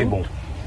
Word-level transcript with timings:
les 0.00 0.06
bons. 0.06 0.22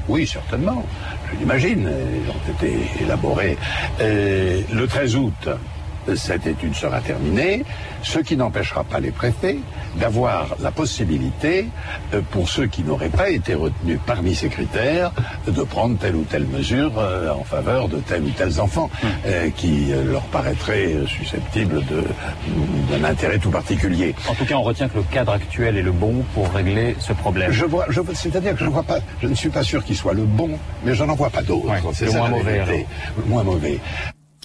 Oui, 0.08 0.26
certainement. 0.26 0.84
Je 1.32 1.38
l'imagine. 1.38 1.90
Ils 1.90 2.30
ont 2.30 2.54
été 2.54 3.02
élaborés. 3.02 3.56
Euh, 4.00 4.60
le 4.72 4.86
13 4.86 5.16
août, 5.16 5.48
cette 6.14 6.46
étude 6.46 6.74
sera 6.74 7.00
terminée, 7.00 7.64
ce 8.02 8.18
qui 8.18 8.36
n'empêchera 8.36 8.84
pas 8.84 9.00
les 9.00 9.10
préfets 9.10 9.58
d'avoir 9.96 10.56
la 10.60 10.70
possibilité, 10.70 11.68
euh, 12.12 12.20
pour 12.32 12.48
ceux 12.48 12.66
qui 12.66 12.82
n'auraient 12.82 13.08
pas 13.08 13.30
été 13.30 13.54
retenus 13.54 13.98
parmi 14.06 14.34
ces 14.34 14.48
critères, 14.48 15.12
de 15.46 15.62
prendre 15.62 15.96
telle 15.98 16.16
ou 16.16 16.24
telle 16.24 16.46
mesure 16.46 16.92
euh, 16.98 17.30
en 17.32 17.44
faveur 17.44 17.88
de 17.88 17.98
tels 17.98 18.22
ou 18.22 18.30
tels 18.30 18.60
enfants 18.60 18.90
Hum. 19.02 19.08
euh, 19.26 19.50
qui 19.56 19.92
leur 20.06 20.22
paraîtraient 20.22 20.94
susceptibles 21.06 21.84
de- 21.86 22.04
d'un 22.90 23.04
intérêt 23.04 23.38
tout 23.38 23.50
particulier. 23.50 24.14
En 24.28 24.34
tout 24.34 24.44
cas, 24.44 24.56
on 24.56 24.62
retient 24.62 24.88
que 24.88 24.96
le 24.98 25.02
cadre 25.04 25.32
actuel 25.32 25.76
est 25.76 25.82
le 25.82 25.92
bon 25.92 26.24
pour 26.34 26.50
régler 26.52 26.96
ce 26.98 27.12
problème. 27.12 27.50
Je 27.52 27.64
vois, 27.64 27.86
je, 27.88 28.00
c'est-à-dire 28.14 28.52
que 28.54 28.58
je 28.60 28.64
ne 28.64 28.70
vois 28.70 28.82
pas, 28.82 28.98
je 29.22 29.28
ne 29.28 29.34
suis 29.34 29.48
pas 29.48 29.62
sûr 29.62 29.84
qu'il 29.84 29.96
soit 29.96 30.12
le 30.14 30.24
bon, 30.24 30.50
mais 30.84 30.94
je 30.94 31.04
n'en 31.04 31.14
vois 31.14 31.30
pas 31.30 31.42
d'autre. 31.42 31.66
Ouais, 31.68 31.80
C'est 31.92 32.06
le 32.06 32.12
moins 32.12 32.28
mauvais. 32.28 32.86
Le 33.16 33.24
moins 33.24 33.42
mauvais. 33.44 33.78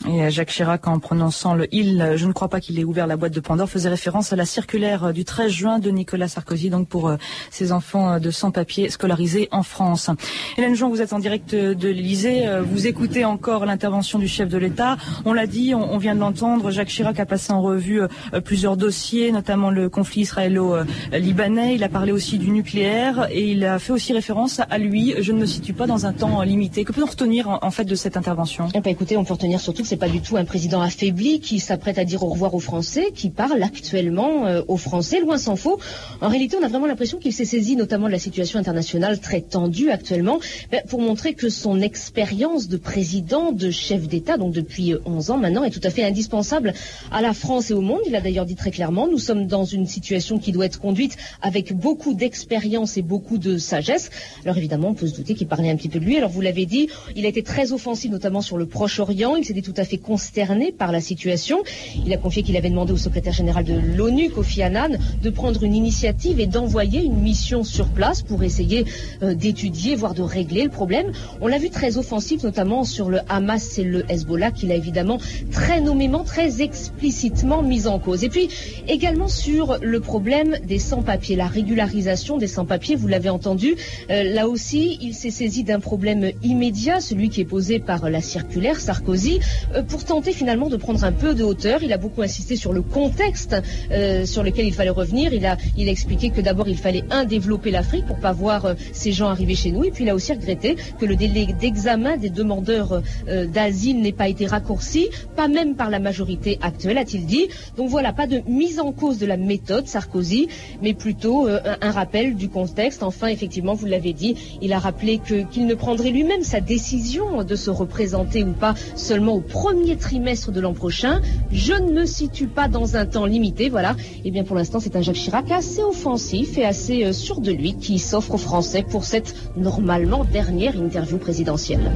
Et 0.08 0.23
euh, 0.23 0.30
Jacques 0.30 0.49
Chirac, 0.49 0.88
en 0.88 0.99
prononçant 0.99 1.55
le 1.55 1.67
il, 1.73 2.02
euh, 2.02 2.17
je 2.17 2.26
ne 2.26 2.31
crois 2.31 2.48
pas 2.48 2.62
qu'il 2.62 2.80
ait 2.80 2.84
ouvert 2.84 3.05
la 3.05 3.17
boîte 3.17 3.34
de 3.34 3.39
Pandore, 3.39 3.70
faisait 3.70 3.89
référence 3.89 4.31
à 4.31 4.35
la 4.35 4.45
circulaire 4.45 5.05
euh, 5.05 5.12
du 5.12 5.25
13 5.25 5.52
juin 5.52 5.80
de 5.80 5.89
Nicolas 5.89 6.30
Sarkozy, 6.30 6.70
donc 6.70 6.88
pour 6.88 7.12
ces 7.52 7.72
enfants 7.72 8.20
de 8.20 8.31
sans-papiers 8.31 8.89
scolarisés 8.89 9.49
en 9.52 9.63
France. 9.63 10.09
Hélène 10.58 10.75
Jean, 10.75 10.89
vous 10.89 11.02
êtes 11.02 11.13
en 11.13 11.20
direct 11.20 11.53
de 11.53 11.88
l'Elysée, 11.88 12.45
vous 12.63 12.88
écoutez 12.88 13.25
encore 13.25 13.66
l'intervention 13.66 14.20
du 14.20 14.27
chef 14.27 14.49
de 14.49 14.58
l'État. 14.58 14.98
On 15.25 15.34
l'a 15.34 15.48
dit, 15.48 15.73
on, 15.75 15.98
vient 15.98 16.16
de 16.16 16.20
l'entendre, 16.20 16.72
Jacques 16.72 16.89
Chirac 16.89 17.20
a 17.20 17.25
passé 17.25 17.52
en 17.52 17.61
revue 17.61 18.02
plusieurs 18.45 18.77
dossiers, 18.77 19.31
notamment 19.31 19.70
le 19.70 19.89
conflit 19.89 20.22
israélo-libanais. 20.22 21.75
Il 21.75 21.84
a 21.84 21.89
parlé 21.89 22.11
aussi 22.11 22.38
du 22.38 22.52
nucléaire 22.52 23.27
et 23.31 23.52
il 23.52 23.66
a 23.66 23.80
fait 23.80 23.94
aussi 23.94 24.13
référence 24.13 24.61
à 24.70 24.77
lui. 24.77 25.16
Je 25.20 25.31
ne 25.31 25.39
me 25.39 25.45
situe 25.45 25.73
pas 25.73 25.88
dans 25.88 26.05
un 26.05 26.13
temps 26.13 26.41
limité. 26.41 26.84
Que 26.84 26.94
peut-on 26.94 27.08
retenir 27.08 27.59
en, 27.61 27.72
fait 27.72 27.86
de 27.86 27.95
cette 27.95 28.17
intervention? 28.17 28.67
Eh 28.73 28.81
ben, 28.81 28.91
écoutez, 28.91 29.17
on 29.17 29.23
peut 29.23 29.34
retenir 29.34 29.59
surtout 29.59 29.84
c'est 29.90 29.98
pas 29.98 30.08
du 30.08 30.22
tout 30.22 30.38
un 30.38 30.45
président 30.45 30.82
affaibli 30.82 31.40
qui 31.40 31.59
s'apprête 31.59 31.98
à 31.98 32.06
dire 32.06 32.22
au 32.22 32.30
revoir 32.30 32.54
aux 32.54 32.59
Français, 32.59 33.08
qui 33.16 33.32
parle 33.32 33.64
actuellement 33.64 34.46
euh, 34.46 34.62
aux 34.68 34.78
Français, 34.78 35.20
loin 35.20 35.40
s'en 35.40 35.56
faut. 35.56 35.80
En 36.22 36.28
réalité, 36.28 36.56
on 36.62 36.64
a 36.64 36.68
vraiment 36.68 36.86
l'impression 36.86 37.18
qu'il 37.18 37.34
s'est 37.34 37.44
saisi 37.44 37.76
notamment 37.76 38.06
de 38.06 38.12
la 38.12 38.20
situation 38.20 38.59
internationale 38.59 39.20
très 39.20 39.42
tendue 39.42 39.90
actuellement, 39.90 40.40
ben, 40.72 40.84
pour 40.88 41.02
montrer 41.02 41.34
que 41.34 41.50
son 41.50 41.81
expérience 41.81 42.68
de 42.68 42.78
président, 42.78 43.52
de 43.52 43.72
chef 43.72 44.08
d'État, 44.08 44.38
donc 44.38 44.54
depuis 44.54 44.94
euh, 44.94 45.02
11 45.06 45.31
ans 45.31 45.38
maintenant, 45.38 45.64
est 45.64 45.72
tout 45.72 45.81
à 45.84 45.90
fait 45.90 46.03
indispensable 46.03 46.76
à 47.12 47.24
la 47.24 47.34
France 47.34 47.72
et 47.72 47.74
au 47.74 47.81
monde. 47.81 48.02
Il 48.06 48.16
a 48.16 48.22
d'ailleurs 48.22 48.46
dit 48.46 48.56
très 48.56 48.70
clairement, 48.70 49.08
nous 49.08 49.18
sommes 49.18 49.48
dans 49.48 49.66
une 49.66 49.88
situation 49.88 50.38
qui 50.38 50.52
doit 50.52 50.68
être 50.68 50.80
conduite 50.80 51.18
avec 51.42 51.76
beaucoup 51.76 52.14
d'expérience 52.14 52.96
et 52.98 53.02
beaucoup 53.02 53.40
de 53.40 53.58
sagesse. 53.58 54.12
Alors 54.46 54.59
évidemment, 54.59 54.90
on 54.90 54.94
peut 54.94 55.08
se 55.08 55.16
douter 55.16 55.34
qu'il 55.34 55.48
parlait 55.48 55.72
un 55.72 55.76
petit 55.78 55.90
peu 55.90 56.00
de 56.00 56.06
lui. 56.06 56.16
Alors 56.16 56.30
vous 56.30 56.42
l'avez 56.42 56.68
dit, 56.68 56.90
il 57.16 57.26
a 57.26 57.30
été 57.30 57.42
très 57.42 57.72
offensif, 57.72 58.12
notamment 58.12 58.42
sur 58.42 58.59
le 58.59 58.68
Proche-Orient. 58.68 59.36
Il 59.36 59.46
s'était 59.46 59.64
tout 59.64 59.78
à 59.80 59.85
fait 59.85 59.97
consterné 59.97 60.72
par 60.72 60.91
la 60.91 61.02
situation. 61.02 61.63
Il 62.05 62.13
a 62.13 62.17
confié 62.17 62.44
qu'il 62.44 62.58
avait 62.58 62.69
demandé 62.69 62.91
au 62.91 62.97
secrétaire 62.97 63.33
général 63.33 63.63
de 63.63 63.73
l'ONU, 63.73 64.30
Kofi 64.30 64.61
Annan, 64.61 64.97
de 65.22 65.30
prendre 65.30 65.63
une 65.63 65.75
initiative 65.75 66.39
et 66.39 66.47
d'envoyer 66.47 67.02
une 67.03 67.19
mission 67.19 67.63
sur 67.63 67.88
place 67.89 68.22
pour 68.22 68.44
essayer 68.44 68.85
euh, 69.23 69.33
d'étudier, 69.33 69.95
voire 69.95 70.13
de 70.13 70.22
régler 70.22 70.63
le 70.63 70.69
problème. 70.69 71.11
On 71.41 71.47
l'a 71.47 71.57
vu 71.57 71.69
très 71.69 71.97
offensif, 71.97 72.44
notamment 72.44 72.83
sur 72.83 73.09
le 73.09 73.19
Hamas 73.30 73.77
et 73.77 73.83
le 73.83 74.09
Hezbollah, 74.11 74.52
qu'il 74.52 74.72
a 74.72 74.75
évidemment 74.75 75.19
très 75.52 75.81
nommément, 75.81 76.23
très 76.23 76.61
explicitement 76.61 77.63
mis 77.63 77.88
en 77.88 78.00
cause. 78.00 78.23
Et 78.23 78.30
puis 78.30 78.50
également 78.88 79.27
sur 79.27 79.77
le 79.81 80.00
problème 80.00 80.57
des 80.66 80.80
sans-papiers, 80.80 81.35
la 81.35 81.47
régularisation 81.47 82.38
des 82.38 82.47
sans-papiers, 82.47 82.95
vous 82.95 83.07
l'avez 83.07 83.30
entendu, 83.30 83.75
euh, 84.09 84.23
là 84.23 84.47
aussi, 84.47 84.97
il 85.02 85.13
s'est 85.13 85.31
saisi 85.31 85.63
d'un 85.63 85.80
problème 85.80 86.31
immédiat, 86.44 87.00
celui 87.00 87.30
qui 87.30 87.41
est 87.41 87.45
posé 87.45 87.80
par 87.80 88.09
la 88.09 88.22
circulaire 88.22 88.80
Sarkozy, 88.80 89.39
pour 89.88 90.03
tenter 90.03 90.31
finalement 90.31 90.70
de 90.70 90.78
prendre 90.78 91.03
un 91.03 91.12
peu 91.12 91.34
de 91.34 91.44
hauteur. 91.44 91.84
Il 91.84 91.94
a 91.94 91.98
beaucoup 91.98 92.22
insisté 92.22 92.56
sur 92.56 92.74
le 92.74 92.81
contexte 92.81 93.56
euh, 93.91 94.25
sur 94.25 94.44
lequel 94.44 94.66
il 94.66 94.74
fallait 94.74 94.90
revenir. 94.90 95.34
Il 95.34 95.46
a, 95.46 95.57
il 95.78 95.88
a 95.88 95.91
expliqué 95.91 96.30
que 96.30 96.41
d'abord 96.41 96.68
il 96.68 96.78
fallait 96.78 97.03
un 97.12 97.25
développer 97.25 97.72
l'Afrique 97.72 98.06
pour 98.06 98.19
pas 98.19 98.31
voir 98.31 98.66
euh, 98.66 98.74
ces 98.94 99.12
gens 99.12 99.28
arriver 99.30 99.56
chez 99.56 99.72
nous. 99.72 99.84
Et 99.84 99.91
puis 99.91 100.03
il 100.03 100.09
a 100.09 100.16
aussi 100.16 100.34
regretté 100.34 100.75
que 101.00 101.06
le 101.06 101.16
délai 101.16 101.47
d'examen 101.59 102.18
des 102.18 102.30
demandeurs 102.30 103.02
euh, 103.28 103.46
d'asile 103.47 104.02
n'ait 104.02 104.12
pas 104.12 104.28
été 104.28 104.46
raccourci, 104.46 105.09
pas 105.35 105.47
même 105.47 105.75
par 105.75 105.90
la 105.90 106.00
majorité 106.00 106.57
actuelle, 106.62 106.97
a-t-il 106.97 107.25
dit. 107.25 107.47
Donc 107.78 107.90
voilà, 107.90 108.13
pas 108.13 108.28
de 108.28 108.41
mise 108.47 108.80
en 108.80 108.91
cause 108.91 109.19
de 109.19 109.25
la 109.25 109.38
méthode 109.38 109.88
Sarkozy, 109.88 110.47
mais 110.81 110.94
plutôt 110.94 111.47
euh, 111.47 111.59
un, 111.66 111.90
un 111.90 111.91
rappel 111.91 112.36
du 112.36 112.50
contexte. 112.50 113.03
Enfin, 113.03 113.28
effectivement, 113.28 113.74
vous 113.74 113.86
l'avez 113.86 114.13
dit, 114.13 114.36
il 114.62 114.74
a 114.74 114.80
rappelé 114.80 115.19
qu'il 115.19 115.66
ne 115.66 115.74
prendrait 115.74 116.12
lui-même 116.12 116.44
sa 116.44 116.59
décision 116.59 117.44
de 117.44 117.56
se 117.56 117.69
représenter 117.69 118.44
ou 118.44 118.53
pas 118.53 118.75
seulement 118.96 119.36
au 119.36 119.41
premier 119.59 119.97
trimestre 119.97 120.53
de 120.53 120.62
l'an 120.62 120.74
prochain. 120.74 121.20
Je 121.52 121.74
ne 121.74 121.92
me 121.92 122.06
situe 122.06 122.47
pas 122.47 122.70
dans 122.70 122.96
un 122.96 123.06
temps 123.06 123.25
limité, 123.25 123.68
voilà. 123.68 123.97
Et 124.24 124.31
bien 124.31 124.46
pour 124.46 124.56
l'instant, 124.56 124.80
c'est 124.80 124.96
un 124.96 125.02
Jacques 125.02 125.18
Chirac 125.18 125.52
assez 125.52 125.84
offensif 125.84 126.58
et 126.58 126.64
assez 126.64 127.03
euh, 127.03 127.12
sûr 127.12 127.42
de 127.42 127.52
lui 127.52 127.75
qui 127.75 128.00
s'offre 128.00 128.36
aux 128.36 128.38
Français 128.38 128.86
pour 128.90 129.03
cette 129.03 129.36
normalement 129.58 130.24
dernière 130.24 130.78
interview 130.78 131.18
présidentielle. 131.18 131.92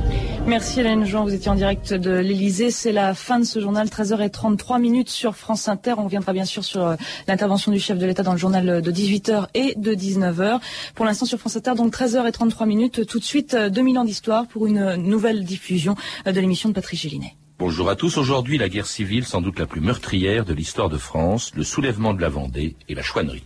Merci 0.46 0.82
Hélène 0.82 1.06
Jean, 1.06 1.24
vous 1.24 1.34
étiez 1.34 1.50
en 1.50 1.56
direct 1.56 1.94
de 1.94 2.12
l'Elysée. 2.12 2.70
C'est 2.70 2.92
la 2.92 3.14
fin 3.14 3.40
de 3.40 3.46
ce 3.46 3.62
journal, 3.62 3.88
13h33 3.88 4.82
minutes 4.82 5.10
sur 5.10 5.38
France 5.38 5.70
Inter. 5.70 5.94
On 5.98 6.04
reviendra 6.04 6.34
bien 6.34 6.44
sûr 6.44 6.66
sur 6.66 6.86
euh, 6.86 6.96
l'intervention 7.30 7.72
du 7.72 7.80
chef 7.80 7.98
de 7.98 8.06
l'État 8.06 8.24
dans 8.24 8.34
le 8.34 8.38
journal 8.38 8.82
de 8.82 8.92
18h 8.92 9.48
et 9.54 9.74
de 9.78 9.94
19h. 9.96 10.60
Pour 10.96 11.06
l'instant 11.06 11.26
sur 11.26 11.40
France 11.40 11.56
Inter, 11.56 11.76
donc 11.78 11.94
13h33 11.94 12.68
minutes. 12.68 13.06
Tout 13.08 13.20
de 13.20 13.24
suite, 13.24 13.54
euh, 13.54 13.70
2000 13.70 14.00
ans 14.00 14.04
d'histoire 14.04 14.48
pour 14.48 14.68
une 14.68 14.96
nouvelle 14.98 15.46
diffusion 15.46 15.96
euh, 16.28 16.34
de 16.34 16.42
l'émission 16.42 16.68
de 16.68 16.74
Patrick 16.74 17.00
Gélinet. 17.00 17.38
Bonjour 17.66 17.90
à 17.90 17.96
tous. 17.96 18.18
Aujourd'hui, 18.18 18.58
la 18.58 18.68
guerre 18.68 18.86
civile, 18.86 19.24
sans 19.24 19.40
doute 19.40 19.58
la 19.58 19.66
plus 19.66 19.80
meurtrière 19.80 20.44
de 20.44 20.54
l'histoire 20.54 20.90
de 20.90 20.98
France, 20.98 21.54
le 21.56 21.64
soulèvement 21.64 22.14
de 22.14 22.20
la 22.20 22.28
Vendée 22.28 22.76
et 22.90 22.94
la 22.94 23.02
chouannerie. 23.02 23.46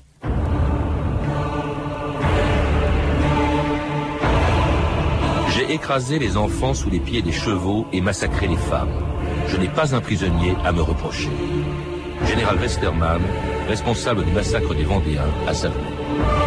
J'ai 5.50 5.72
écrasé 5.72 6.18
les 6.18 6.36
enfants 6.36 6.74
sous 6.74 6.90
les 6.90 7.00
pieds 7.00 7.22
des 7.22 7.32
chevaux 7.32 7.86
et 7.94 8.02
massacré 8.02 8.48
les 8.48 8.58
femmes. 8.58 8.90
Je 9.50 9.58
n'ai 9.58 9.70
pas 9.70 9.94
un 9.94 10.02
prisonnier 10.02 10.56
à 10.66 10.72
me 10.72 10.82
reprocher. 10.82 11.30
Général 12.26 12.58
Westermann, 12.58 13.22
responsable 13.68 14.26
du 14.26 14.32
massacre 14.32 14.74
des 14.74 14.84
Vendéens 14.84 15.30
à 15.48 15.54
Savenay. 15.54 16.47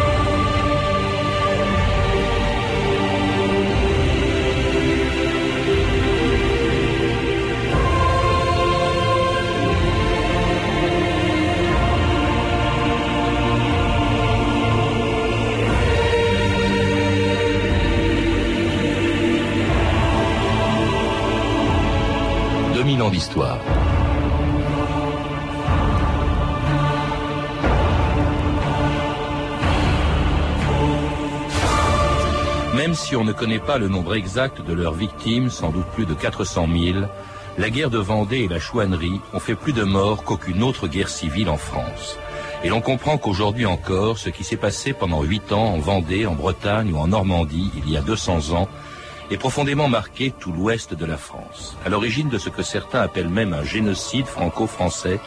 Même 32.75 32.95
si 32.95 33.15
on 33.15 33.23
ne 33.23 33.33
connaît 33.33 33.59
pas 33.59 33.77
le 33.77 33.89
nombre 33.89 34.15
exact 34.15 34.61
de 34.61 34.73
leurs 34.73 34.93
victimes, 34.93 35.49
sans 35.49 35.69
doute 35.69 35.85
plus 35.87 36.05
de 36.05 36.13
400 36.13 36.67
000, 36.73 37.05
la 37.57 37.69
guerre 37.69 37.89
de 37.89 37.97
Vendée 37.97 38.39
et 38.39 38.47
la 38.47 38.59
chouannerie 38.59 39.19
ont 39.33 39.39
fait 39.39 39.55
plus 39.55 39.73
de 39.73 39.83
morts 39.83 40.23
qu'aucune 40.23 40.63
autre 40.63 40.87
guerre 40.87 41.09
civile 41.09 41.49
en 41.49 41.57
France. 41.57 42.17
Et 42.63 42.69
l'on 42.69 42.81
comprend 42.81 43.17
qu'aujourd'hui 43.17 43.65
encore, 43.65 44.17
ce 44.17 44.29
qui 44.29 44.43
s'est 44.43 44.55
passé 44.55 44.93
pendant 44.93 45.21
huit 45.23 45.51
ans 45.51 45.73
en 45.73 45.79
Vendée, 45.79 46.25
en 46.25 46.33
Bretagne 46.33 46.93
ou 46.93 46.97
en 46.97 47.07
Normandie, 47.07 47.71
il 47.75 47.91
y 47.91 47.97
a 47.97 48.01
200 48.01 48.53
ans, 48.53 48.69
est 49.31 49.37
profondément 49.37 49.87
marqué 49.87 50.33
tout 50.37 50.51
l'ouest 50.51 50.93
de 50.93 51.05
la 51.05 51.17
France. 51.17 51.77
À 51.85 51.89
l'origine 51.89 52.29
de 52.29 52.37
ce 52.37 52.49
que 52.49 52.63
certains 52.63 53.01
appellent 53.01 53.29
même 53.29 53.53
un 53.53 53.63
génocide 53.63 54.25
franco-français, 54.25 55.19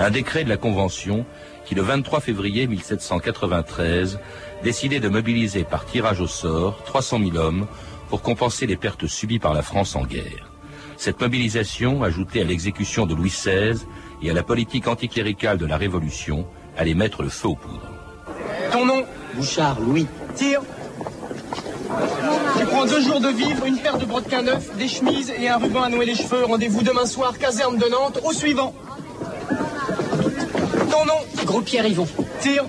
un 0.00 0.10
décret 0.10 0.44
de 0.44 0.48
la 0.48 0.56
Convention 0.56 1.26
qui, 1.66 1.74
le 1.74 1.82
23 1.82 2.20
février 2.20 2.66
1793, 2.66 4.18
décidait 4.62 5.00
de 5.00 5.08
mobiliser 5.08 5.64
par 5.64 5.84
tirage 5.84 6.20
au 6.20 6.26
sort 6.26 6.82
300 6.84 7.18
000 7.18 7.36
hommes 7.36 7.66
pour 8.08 8.22
compenser 8.22 8.66
les 8.66 8.76
pertes 8.76 9.06
subies 9.06 9.38
par 9.38 9.52
la 9.52 9.62
France 9.62 9.94
en 9.94 10.04
guerre. 10.04 10.50
Cette 10.96 11.20
mobilisation, 11.20 12.02
ajoutée 12.02 12.40
à 12.40 12.44
l'exécution 12.44 13.04
de 13.04 13.14
Louis 13.14 13.30
XVI 13.30 13.84
et 14.22 14.30
à 14.30 14.34
la 14.34 14.42
politique 14.42 14.88
anticléricale 14.88 15.58
de 15.58 15.66
la 15.66 15.76
Révolution, 15.76 16.46
allait 16.78 16.94
mettre 16.94 17.22
le 17.22 17.28
feu 17.28 17.48
aux 17.48 17.56
poudres. 17.56 17.90
Ton 18.72 18.86
nom? 18.86 19.04
Bouchard, 19.34 19.80
Louis. 19.80 20.06
Tire. 20.34 20.62
Tu 22.74 22.80
prends 22.80 22.86
deux 22.86 23.02
jours 23.02 23.20
de 23.20 23.28
vivre, 23.28 23.66
une 23.66 23.78
paire 23.78 23.98
de 23.98 24.04
brodequins 24.04 24.42
neufs, 24.42 24.76
des 24.76 24.88
chemises 24.88 25.32
et 25.38 25.48
un 25.48 25.58
ruban 25.58 25.84
à 25.84 25.88
nouer 25.88 26.06
les 26.06 26.16
cheveux. 26.16 26.44
Rendez-vous 26.44 26.82
demain 26.82 27.06
soir, 27.06 27.38
caserne 27.38 27.78
de 27.78 27.88
Nantes, 27.88 28.18
au 28.24 28.32
suivant. 28.32 28.74
Ton 30.90 31.04
nom 31.04 31.44
Gros 31.44 31.60
Pierre 31.60 31.86
Yvon. 31.86 32.08
Tire. 32.40 32.64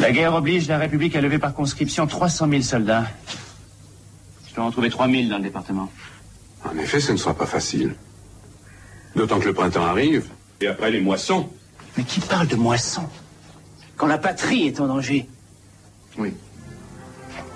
La 0.00 0.12
guerre 0.12 0.34
oblige 0.34 0.68
la 0.68 0.76
République 0.76 1.16
à 1.16 1.22
lever 1.22 1.38
par 1.38 1.54
conscription 1.54 2.06
300 2.06 2.46
000 2.50 2.60
soldats. 2.60 3.06
Je 4.50 4.54
dois 4.54 4.64
en 4.64 4.70
trouver 4.70 4.90
3 4.90 5.08
000 5.08 5.30
dans 5.30 5.38
le 5.38 5.42
département. 5.42 5.90
En 6.70 6.76
effet, 6.76 7.00
ce 7.00 7.12
ne 7.12 7.16
sera 7.16 7.32
pas 7.32 7.46
facile. 7.46 7.94
D'autant 9.16 9.40
que 9.40 9.46
le 9.46 9.54
printemps 9.54 9.86
arrive, 9.86 10.28
et 10.60 10.66
après 10.66 10.90
les 10.90 11.00
moissons. 11.00 11.48
Mais 11.96 12.04
qui 12.04 12.20
parle 12.20 12.48
de 12.48 12.56
moisson 12.56 13.08
Quand 13.96 14.08
la 14.08 14.18
patrie 14.18 14.66
est 14.66 14.78
en 14.78 14.88
danger. 14.88 15.26
Oui. 16.18 16.34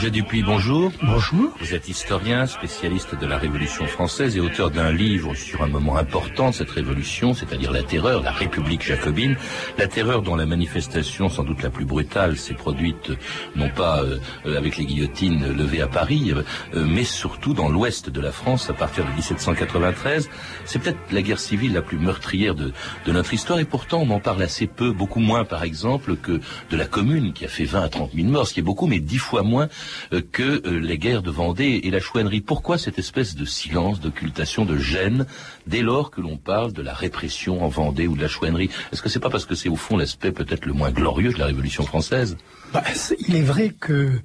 Roger 0.00 0.12
Dupuis, 0.12 0.42
bonjour. 0.42 0.90
Bonjour. 1.02 1.52
Vous 1.60 1.74
êtes 1.74 1.90
historien, 1.90 2.46
spécialiste 2.46 3.14
de 3.14 3.26
la 3.26 3.36
Révolution 3.36 3.86
française 3.86 4.34
et 4.34 4.40
auteur 4.40 4.70
d'un 4.70 4.90
livre 4.90 5.34
sur 5.34 5.62
un 5.62 5.66
moment 5.66 5.98
important 5.98 6.48
de 6.48 6.54
cette 6.54 6.70
révolution, 6.70 7.34
c'est-à-dire 7.34 7.70
la 7.70 7.82
terreur, 7.82 8.22
la 8.22 8.30
République 8.30 8.82
jacobine. 8.82 9.36
La 9.76 9.88
terreur 9.88 10.22
dont 10.22 10.36
la 10.36 10.46
manifestation, 10.46 11.28
sans 11.28 11.44
doute 11.44 11.62
la 11.62 11.68
plus 11.68 11.84
brutale, 11.84 12.38
s'est 12.38 12.54
produite 12.54 13.12
non 13.56 13.68
pas 13.68 14.02
euh, 14.02 14.56
avec 14.56 14.78
les 14.78 14.86
guillotines 14.86 15.52
levées 15.52 15.82
à 15.82 15.86
Paris, 15.86 16.32
euh, 16.32 16.84
mais 16.86 17.04
surtout 17.04 17.52
dans 17.52 17.68
l'ouest 17.68 18.08
de 18.08 18.22
la 18.22 18.32
France 18.32 18.70
à 18.70 18.72
partir 18.72 19.04
de 19.04 19.10
1793. 19.10 20.30
C'est 20.64 20.78
peut-être 20.78 21.12
la 21.12 21.20
guerre 21.20 21.38
civile 21.38 21.74
la 21.74 21.82
plus 21.82 21.98
meurtrière 21.98 22.54
de, 22.54 22.72
de 23.04 23.12
notre 23.12 23.34
histoire 23.34 23.58
et 23.58 23.66
pourtant 23.66 24.00
on 24.00 24.08
en 24.08 24.20
parle 24.20 24.40
assez 24.40 24.66
peu, 24.66 24.92
beaucoup 24.92 25.20
moins 25.20 25.44
par 25.44 25.62
exemple 25.62 26.16
que 26.16 26.40
de 26.70 26.76
la 26.78 26.86
commune 26.86 27.34
qui 27.34 27.44
a 27.44 27.48
fait 27.48 27.64
20 27.64 27.82
à 27.82 27.88
30 27.90 28.12
000 28.14 28.28
morts, 28.28 28.48
ce 28.48 28.54
qui 28.54 28.60
est 28.60 28.62
beaucoup, 28.62 28.86
mais 28.86 28.98
dix 28.98 29.18
fois 29.18 29.42
moins 29.42 29.68
que 30.32 30.66
euh, 30.66 30.78
les 30.78 30.98
guerres 30.98 31.22
de 31.22 31.30
Vendée 31.30 31.80
et 31.84 31.90
la 31.90 32.00
chouannerie. 32.00 32.40
Pourquoi 32.40 32.78
cette 32.78 32.98
espèce 32.98 33.34
de 33.34 33.44
silence, 33.44 34.00
d'occultation, 34.00 34.64
de 34.64 34.76
gêne, 34.76 35.26
dès 35.66 35.82
lors 35.82 36.10
que 36.10 36.20
l'on 36.20 36.36
parle 36.36 36.72
de 36.72 36.82
la 36.82 36.94
répression 36.94 37.64
en 37.64 37.68
Vendée 37.68 38.06
ou 38.06 38.16
de 38.16 38.22
la 38.22 38.28
chouannerie? 38.28 38.70
Est-ce 38.92 39.02
que 39.02 39.08
c'est 39.08 39.20
pas 39.20 39.30
parce 39.30 39.46
que 39.46 39.54
c'est 39.54 39.68
au 39.68 39.76
fond 39.76 39.96
l'aspect 39.96 40.32
peut-être 40.32 40.66
le 40.66 40.72
moins 40.72 40.90
glorieux 40.90 41.32
de 41.32 41.38
la 41.38 41.46
Révolution 41.46 41.84
française? 41.84 42.36
Bah, 42.72 42.84
Il 43.28 43.36
est 43.36 43.42
vrai 43.42 43.70
que 43.78 44.20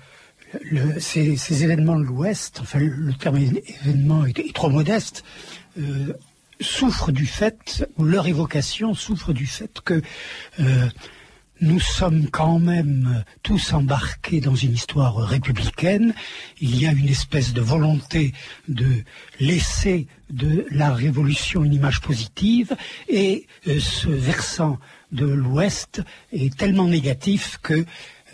ces, 1.00 1.64
événements 1.64 2.00
de 2.00 2.06
l'Ouest, 2.06 2.60
enfin 2.62 2.80
le 2.80 3.14
terme 3.14 3.38
événement 3.38 4.26
est, 4.26 4.54
trop 4.54 4.70
modeste, 4.70 5.24
euh, 5.80 6.14
souffrent 6.62 7.12
du 7.12 7.26
fait, 7.26 7.88
ou 7.98 8.04
leur 8.04 8.28
évocation 8.28 8.94
souffre 8.94 9.34
du 9.34 9.46
fait 9.46 9.82
que 9.82 10.02
euh, 10.60 10.88
nous 11.62 11.80
sommes 11.80 12.30
quand 12.30 12.60
même 12.60 13.24
tous 13.44 13.74
embarqués 13.74 14.42
dans 14.42 14.56
une 14.56 14.74
histoire 14.74 15.16
républicaine. 15.16 16.14
Il 16.60 16.80
y 16.80 16.86
a 16.86 16.92
une 16.92 17.08
espèce 17.08 17.54
de 17.54 17.62
volonté 17.62 18.34
de 18.68 19.04
laisser 19.40 20.08
de 20.30 20.66
la 20.72 20.94
révolution 20.94 21.64
une 21.64 21.74
image 21.74 22.02
positive 22.02 22.76
et 23.08 23.48
euh, 23.68 23.80
ce 23.80 24.10
versant 24.10 24.80
de 25.12 25.26
l'Ouest 25.26 26.02
est 26.32 26.56
tellement 26.58 26.88
négatif 26.88 27.60
que 27.62 27.86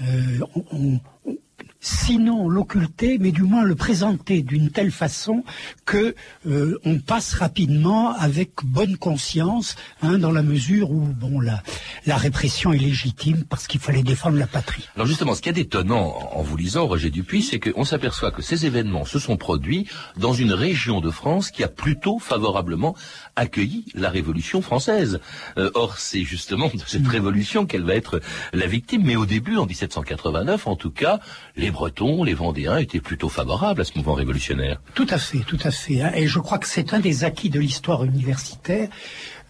euh, 0.02 0.40
on, 0.56 1.00
on, 1.26 1.36
sinon 1.82 2.48
l'occulter, 2.48 3.18
mais 3.20 3.32
du 3.32 3.42
moins 3.42 3.64
le 3.64 3.76
présenter 3.76 4.44
d'une 4.44 4.70
telle 4.70 4.92
façon 4.92 5.44
que 5.86 6.16
euh, 6.48 6.80
on 6.86 7.00
passe 7.00 7.34
rapidement 7.34 8.16
avec 8.16 8.52
bonne 8.64 8.98
conscience, 8.98 9.76
hein, 10.02 10.20
dans 10.20 10.32
la 10.32 10.44
mesure 10.44 10.92
où 10.92 11.02
bon 11.02 11.40
la, 11.40 11.64
la 12.06 12.16
répression 12.16 12.72
est 12.72 12.78
légitime 12.78 13.44
parce 13.50 13.68
qu'il 13.68 13.82
fallait 13.82 14.04
défendre 14.04 14.38
la 14.38 14.48
patrie. 14.48 14.88
Alors 14.96 15.08
justement, 15.08 15.34
ce 15.34 15.42
qui 15.42 15.50
est 15.50 15.58
étonnant 15.58 16.16
en 16.34 16.44
vous 16.44 16.56
lisant 16.56 16.86
Roger 16.86 17.10
Dupuis, 17.10 17.42
c'est 17.42 17.60
qu'on 17.60 17.84
s'aperçoit 17.84 18.32
que 18.32 18.44
ces 18.44 18.66
événements 18.68 19.06
se 19.06 19.18
sont 19.18 19.38
produits 19.38 19.88
dans 20.18 20.34
une 20.34 20.54
région 20.54 21.02
de 21.02 21.10
France 21.10 21.50
qui 21.50 21.64
a 21.64 21.68
plutôt 21.68 22.20
favorablement 22.20 22.96
accueilli 23.36 23.86
la 23.96 24.10
Révolution 24.10 24.62
française. 24.62 25.20
Euh, 25.58 25.72
or, 25.74 25.98
c'est 25.98 26.24
justement 26.24 26.68
de 26.68 26.82
cette 26.86 27.08
révolution 27.08 27.66
qu'elle 27.66 27.84
va 27.84 27.96
être 27.96 28.22
la 28.54 28.68
victime. 28.68 29.04
Mais 29.04 29.16
au 29.16 29.26
début, 29.26 29.58
en 29.58 29.66
1789, 29.66 30.68
en 30.68 30.76
tout 30.76 30.92
cas, 30.92 31.20
les 31.56 31.71
Bretons, 31.72 32.24
les 32.24 32.34
Vendéens 32.34 32.78
étaient 32.78 33.00
plutôt 33.00 33.30
favorables 33.30 33.82
à 33.82 33.84
ce 33.84 33.94
mouvement 33.96 34.14
révolutionnaire. 34.14 34.82
Tout 34.94 35.08
à 35.10 35.18
fait, 35.18 35.40
tout 35.40 35.60
à 35.64 35.72
fait. 35.72 36.02
Hein. 36.02 36.12
Et 36.16 36.28
je 36.28 36.40
crois 36.40 36.58
que 36.58 36.68
c'est 36.68 36.94
un 36.94 37.00
des 37.00 37.24
acquis 37.24 37.50
de 37.50 37.60
l'histoire 37.60 38.04
universitaire 38.04 38.90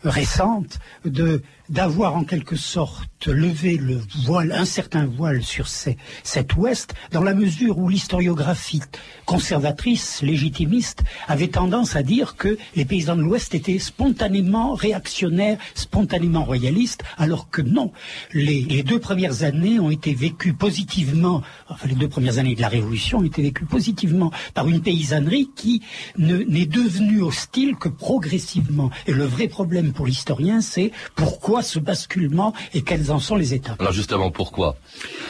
récente 0.03 0.79
de 1.05 1.43
d'avoir 1.71 2.15
en 2.15 2.25
quelque 2.25 2.57
sorte 2.57 3.27
levé 3.27 3.77
le 3.77 4.01
voile, 4.23 4.51
un 4.51 4.65
certain 4.65 5.05
voile 5.05 5.43
sur 5.43 5.67
cet 5.67 6.55
ouest, 6.55 6.93
dans 7.11 7.23
la 7.23 7.33
mesure 7.33 7.77
où 7.77 7.87
l'historiographie 7.87 8.81
conservatrice, 9.25 10.21
légitimiste, 10.21 11.03
avait 11.27 11.47
tendance 11.47 11.95
à 11.95 12.03
dire 12.03 12.35
que 12.35 12.57
les 12.75 12.83
paysans 12.83 13.15
de 13.15 13.21
l'ouest 13.21 13.55
étaient 13.55 13.79
spontanément 13.79 14.73
réactionnaires, 14.73 15.57
spontanément 15.75 16.43
royalistes, 16.43 17.03
alors 17.17 17.49
que 17.49 17.61
non. 17.61 17.91
Les, 18.33 18.61
les, 18.63 18.83
deux 18.83 18.99
premières 18.99 19.43
années 19.43 19.79
ont 19.79 19.91
été 19.91 20.13
vécues 20.13 20.53
positivement, 20.53 21.41
enfin 21.69 21.87
les 21.87 21.95
deux 21.95 22.09
premières 22.09 22.39
années 22.39 22.55
de 22.55 22.61
la 22.61 22.67
Révolution 22.67 23.19
ont 23.19 23.23
été 23.23 23.41
vécues 23.41 23.65
positivement 23.65 24.31
par 24.53 24.67
une 24.67 24.81
paysannerie 24.81 25.49
qui 25.55 25.81
n'est 26.17 26.65
devenue 26.65 27.21
hostile 27.21 27.75
que 27.75 27.87
progressivement. 27.87 28.89
Et 29.07 29.13
le 29.13 29.25
vrai 29.25 29.47
problème 29.47 29.93
pour 29.93 30.07
l'historien, 30.07 30.59
c'est 30.59 30.91
pourquoi 31.15 31.60
ce 31.61 31.79
basculement 31.79 32.53
et 32.73 32.81
quelles 32.81 33.11
en 33.11 33.19
sont 33.19 33.35
les 33.35 33.53
étapes. 33.53 33.79
Alors 33.79 33.93
justement, 33.93 34.31
pourquoi, 34.31 34.77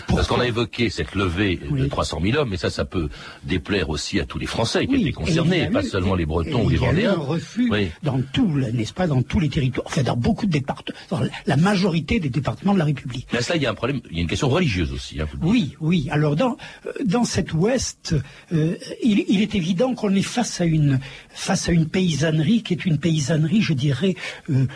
pourquoi 0.07 0.15
Parce 0.15 0.27
qu'on 0.27 0.39
a 0.39 0.47
évoqué 0.47 0.89
cette 0.89 1.15
levée 1.15 1.59
oui. 1.69 1.81
de 1.81 1.87
300 1.87 2.19
000 2.23 2.37
hommes, 2.37 2.49
mais 2.49 2.57
ça, 2.57 2.69
ça 2.69 2.85
peut 2.85 3.09
déplaire 3.43 3.89
aussi 3.89 4.19
à 4.19 4.25
tous 4.25 4.39
les 4.39 4.45
Français 4.45 4.85
qui 4.85 4.93
oui, 4.93 5.01
étaient 5.01 5.11
concernés, 5.11 5.69
pas 5.69 5.83
seulement 5.83 6.15
les 6.15 6.25
Bretons 6.25 6.65
ou 6.65 6.69
les 6.69 6.77
Vendéens. 6.77 6.93
Il 6.93 7.03
y 7.03 7.07
a 7.07 7.11
eu 7.11 7.13
un 7.13 7.19
refus 7.19 7.69
oui. 7.71 7.89
dans 8.03 8.21
tout, 8.33 8.47
n'est-ce 8.47 8.93
pas, 8.93 9.07
dans 9.07 9.21
tous 9.21 9.39
les 9.39 9.49
territoires, 9.49 9.85
enfin 9.87 10.03
dans 10.03 10.17
beaucoup 10.17 10.45
de 10.45 10.51
départements, 10.51 10.97
dans 11.09 11.21
la 11.45 11.57
majorité 11.57 12.19
des 12.19 12.29
départements 12.29 12.73
de 12.73 12.79
la 12.79 12.85
République. 12.85 13.27
Mais 13.33 13.39
là, 13.39 13.55
il 13.55 13.61
y 13.61 13.65
a 13.65 13.71
un 13.71 13.75
problème, 13.75 14.01
il 14.09 14.17
y 14.17 14.19
a 14.19 14.21
une 14.21 14.27
question 14.27 14.49
religieuse 14.49 14.91
aussi. 14.91 15.19
Hein, 15.19 15.27
oui, 15.41 15.75
oui. 15.79 16.07
Alors 16.11 16.35
dans 16.35 16.57
dans 17.05 17.23
cet 17.23 17.53
Ouest, 17.53 18.15
euh, 18.53 18.75
il, 19.03 19.25
il, 19.27 19.41
est 19.41 19.55
évident 19.55 19.93
qu'on 19.93 20.13
est 20.13 20.21
face 20.21 20.61
à 20.61 20.65
une 20.65 20.99
face 21.29 21.69
à 21.69 21.71
une 21.71 21.87
paysannerie 21.87 22.63
qui 22.63 22.73
est 22.73 22.85
une 22.85 22.97
paysannerie, 22.97 23.61
je 23.61 23.73
dirais. 23.73 24.15
Euh, 24.49 24.67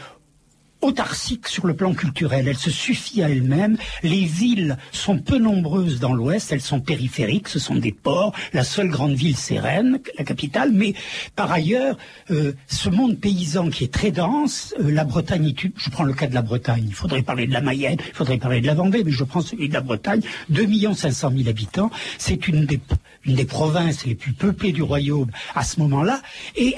autarcique 0.86 1.48
sur 1.48 1.68
le 1.68 1.76
plan 1.76 1.94
culturel. 1.94 2.48
Elle 2.48 2.58
se 2.58 2.72
suffit 2.72 3.24
à 3.24 3.30
elle-même. 3.30 3.78
Les 4.04 4.26
villes 4.26 4.78
sont 4.92 5.18
peu 5.18 5.38
nombreuses 5.38 6.00
dans 6.00 6.14
l'Ouest. 6.14 6.52
Elles 6.52 6.62
sont 6.62 6.80
périphériques. 6.80 7.48
Ce 7.48 7.60
sont 7.60 7.76
des 7.76 7.92
ports. 7.92 8.34
La 8.54 8.64
seule 8.64 8.90
grande 8.90 9.14
ville, 9.14 9.36
c'est 9.36 9.60
Rennes, 9.60 10.00
la 10.18 10.24
capitale. 10.24 10.72
Mais 10.74 10.94
par 11.36 11.52
ailleurs, 11.52 11.98
euh, 12.32 12.54
ce 12.68 12.90
monde 12.90 13.18
paysan 13.20 13.70
qui 13.70 13.84
est 13.84 13.94
très 13.94 14.12
dense, 14.12 14.74
euh, 14.80 14.92
la 14.92 15.04
Bretagne, 15.04 15.54
je 15.76 15.90
prends 15.90 16.04
le 16.04 16.14
cas 16.14 16.28
de 16.28 16.34
la 16.34 16.42
Bretagne. 16.42 16.86
Il 16.88 16.94
faudrait 16.94 17.24
parler 17.24 17.48
de 17.48 17.54
la 17.54 17.62
Mayenne, 17.62 17.98
il 18.08 18.14
faudrait 18.14 18.38
parler 18.38 18.62
de 18.62 18.68
la 18.68 18.76
Vendée, 18.76 19.04
mais 19.04 19.12
je 19.12 19.24
prends 19.24 19.42
celui 19.42 19.70
de 19.70 19.74
la 19.74 19.82
Bretagne. 19.82 20.22
2 20.50 20.66
500 20.94 21.32
000 21.36 21.50
habitants. 21.50 21.90
C'est 22.18 22.48
une 22.48 22.66
des, 22.66 23.46
provinces 23.46 24.06
les 24.06 24.16
plus 24.16 24.34
peuplées 24.34 24.72
du 24.72 24.84
royaume 24.84 25.30
à 25.56 25.64
ce 25.64 25.80
moment-là. 25.80 26.22
Et 26.56 26.76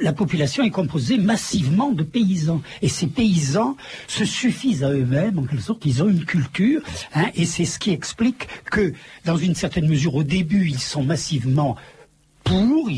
la 0.00 0.12
population 0.12 0.64
est 0.64 0.70
composée 0.70 1.18
massivement 1.18 1.90
de 1.92 2.02
paysans. 2.02 2.62
Et 2.82 2.88
ces 2.88 3.06
paysans 3.06 3.37
se 4.06 4.24
suffisent 4.24 4.84
à 4.84 4.90
eux-mêmes, 4.90 5.38
en 5.38 5.42
quelque 5.42 5.62
sorte, 5.62 5.84
ils 5.84 6.02
ont 6.02 6.08
une 6.08 6.24
culture, 6.24 6.82
hein, 7.14 7.26
et 7.34 7.44
c'est 7.44 7.64
ce 7.64 7.78
qui 7.78 7.90
explique 7.90 8.48
que, 8.70 8.92
dans 9.24 9.36
une 9.36 9.54
certaine 9.54 9.88
mesure, 9.88 10.14
au 10.14 10.24
début, 10.24 10.68
ils 10.68 10.80
sont 10.80 11.02
massivement 11.02 11.76
pour, 12.44 12.88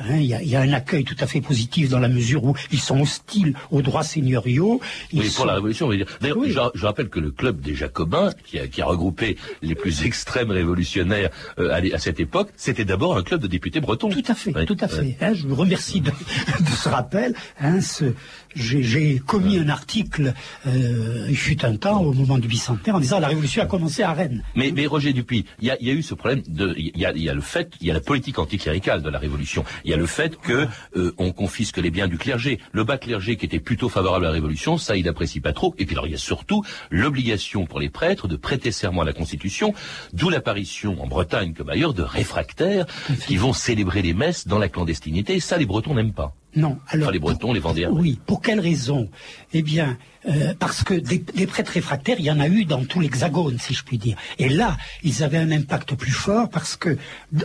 il, 0.00 0.12
hein, 0.12 0.16
il, 0.16 0.26
y 0.26 0.34
a, 0.34 0.42
il, 0.42 0.48
y 0.48 0.56
a, 0.56 0.60
un 0.60 0.72
accueil 0.72 1.04
tout 1.04 1.16
à 1.20 1.26
fait 1.26 1.40
positif 1.40 1.88
dans 1.88 1.98
la 1.98 2.08
mesure 2.08 2.44
où 2.44 2.54
ils 2.70 2.80
sont 2.80 3.00
hostiles 3.00 3.54
aux 3.70 3.82
droits 3.82 4.02
seigneuriaux. 4.02 4.80
oui, 5.12 5.28
sont... 5.28 5.36
pour 5.36 5.46
la 5.46 5.54
Révolution, 5.54 5.86
on 5.86 5.90
veut 5.90 5.96
dire. 5.96 6.06
D'ailleurs, 6.20 6.38
oui. 6.38 6.50
je, 6.50 6.60
je, 6.74 6.86
rappelle 6.86 7.08
que 7.08 7.20
le 7.20 7.30
club 7.30 7.60
des 7.60 7.74
Jacobins, 7.74 8.32
qui 8.44 8.58
a, 8.58 8.66
qui 8.66 8.82
a 8.82 8.86
regroupé 8.86 9.36
les 9.62 9.74
plus 9.74 10.04
extrêmes 10.04 10.50
révolutionnaires 10.50 11.30
euh, 11.58 11.70
à, 11.70 11.94
à, 11.94 11.98
cette 11.98 12.20
époque, 12.20 12.50
c'était 12.56 12.84
d'abord 12.84 13.16
un 13.16 13.22
club 13.22 13.40
de 13.40 13.46
députés 13.46 13.80
bretons. 13.80 14.08
Tout 14.08 14.22
à 14.26 14.34
fait, 14.34 14.54
ouais. 14.54 14.66
tout 14.66 14.76
à 14.80 14.88
fait. 14.88 15.00
Ouais. 15.00 15.16
Hein, 15.20 15.34
je 15.34 15.46
vous 15.46 15.54
remercie 15.54 16.00
de, 16.00 16.10
de 16.60 16.70
ce 16.70 16.88
rappel. 16.88 17.34
Hein, 17.60 17.80
ce, 17.80 18.12
j'ai 18.54 19.18
commis 19.18 19.58
un 19.58 19.68
article, 19.68 20.34
euh, 20.66 21.26
il 21.28 21.36
fut 21.36 21.64
un 21.64 21.76
temps, 21.76 22.02
au 22.02 22.12
moment 22.12 22.38
du 22.38 22.48
bicentenaire, 22.48 22.96
en 22.96 23.00
disant 23.00 23.20
la 23.20 23.28
Révolution 23.28 23.62
a 23.62 23.66
commencé 23.66 24.02
à 24.02 24.12
Rennes. 24.12 24.42
Mais, 24.54 24.72
mais 24.74 24.86
Roger 24.86 25.12
Dupuis, 25.12 25.44
il 25.60 25.68
y 25.68 25.70
a, 25.70 25.76
y 25.82 25.90
a, 25.90 25.92
eu 25.92 26.02
ce 26.02 26.14
problème 26.14 26.42
de, 26.48 26.74
il 26.76 26.98
y 26.98 27.06
a, 27.06 27.12
y 27.12 27.28
a 27.28 27.34
le 27.34 27.40
fait, 27.40 27.72
il 27.80 27.86
y 27.86 27.90
a 27.90 27.94
la 27.94 28.00
politique 28.00 28.38
antique 28.38 28.62
cléricale 28.62 29.02
de 29.02 29.08
la 29.08 29.18
Révolution. 29.18 29.64
Il 29.84 29.90
y 29.90 29.94
a 29.94 29.96
le 29.96 30.06
fait 30.06 30.36
que 30.36 30.66
euh, 30.96 31.14
on 31.18 31.32
confisque 31.32 31.78
les 31.78 31.90
biens 31.90 32.08
du 32.08 32.18
clergé. 32.18 32.58
Le 32.72 32.84
bas 32.84 32.98
clergé 32.98 33.36
qui 33.36 33.46
était 33.46 33.60
plutôt 33.60 33.88
favorable 33.88 34.26
à 34.26 34.28
la 34.28 34.34
Révolution, 34.34 34.78
ça 34.78 34.96
il 34.96 35.04
n'apprécie 35.04 35.40
pas 35.40 35.52
trop. 35.52 35.74
Et 35.78 35.86
puis 35.86 35.94
alors 35.94 36.06
il 36.06 36.12
y 36.12 36.16
a 36.16 36.18
surtout 36.18 36.62
l'obligation 36.90 37.66
pour 37.66 37.80
les 37.80 37.88
prêtres 37.88 38.28
de 38.28 38.36
prêter 38.36 38.72
serment 38.72 39.02
à 39.02 39.04
la 39.04 39.12
Constitution, 39.12 39.74
d'où 40.12 40.30
l'apparition 40.30 41.02
en 41.02 41.06
Bretagne 41.06 41.54
comme 41.54 41.68
ailleurs 41.68 41.94
de 41.94 42.02
réfractaires 42.02 42.86
qui 43.26 43.36
vont 43.36 43.52
célébrer 43.52 44.02
les 44.02 44.14
messes 44.14 44.46
dans 44.46 44.58
la 44.58 44.68
clandestinité. 44.68 45.34
Et 45.34 45.40
ça 45.40 45.56
les 45.56 45.66
Bretons 45.66 45.94
n'aiment 45.94 46.12
pas. 46.12 46.34
Non. 46.54 46.78
Alors, 46.88 47.10
les 47.10 47.18
Bretons, 47.18 47.52
les 47.52 47.60
Vendéens. 47.60 47.90
Oui. 47.92 48.20
Pour 48.26 48.42
quelle 48.42 48.60
raison? 48.60 49.08
Eh 49.54 49.62
bien, 49.62 49.96
euh, 50.26 50.54
parce 50.58 50.82
que 50.82 50.94
des, 50.94 51.46
prêtres 51.46 51.72
réfractaires, 51.72 52.16
il 52.18 52.24
y 52.24 52.30
en 52.30 52.40
a 52.40 52.48
eu 52.48 52.64
dans 52.64 52.84
tout 52.84 53.00
l'Hexagone, 53.00 53.58
si 53.58 53.74
je 53.74 53.84
puis 53.84 53.98
dire. 53.98 54.16
Et 54.38 54.48
là, 54.48 54.76
ils 55.02 55.22
avaient 55.22 55.38
un 55.38 55.50
impact 55.50 55.94
plus 55.94 56.12
fort 56.12 56.48
parce 56.48 56.76
que, 56.76 56.96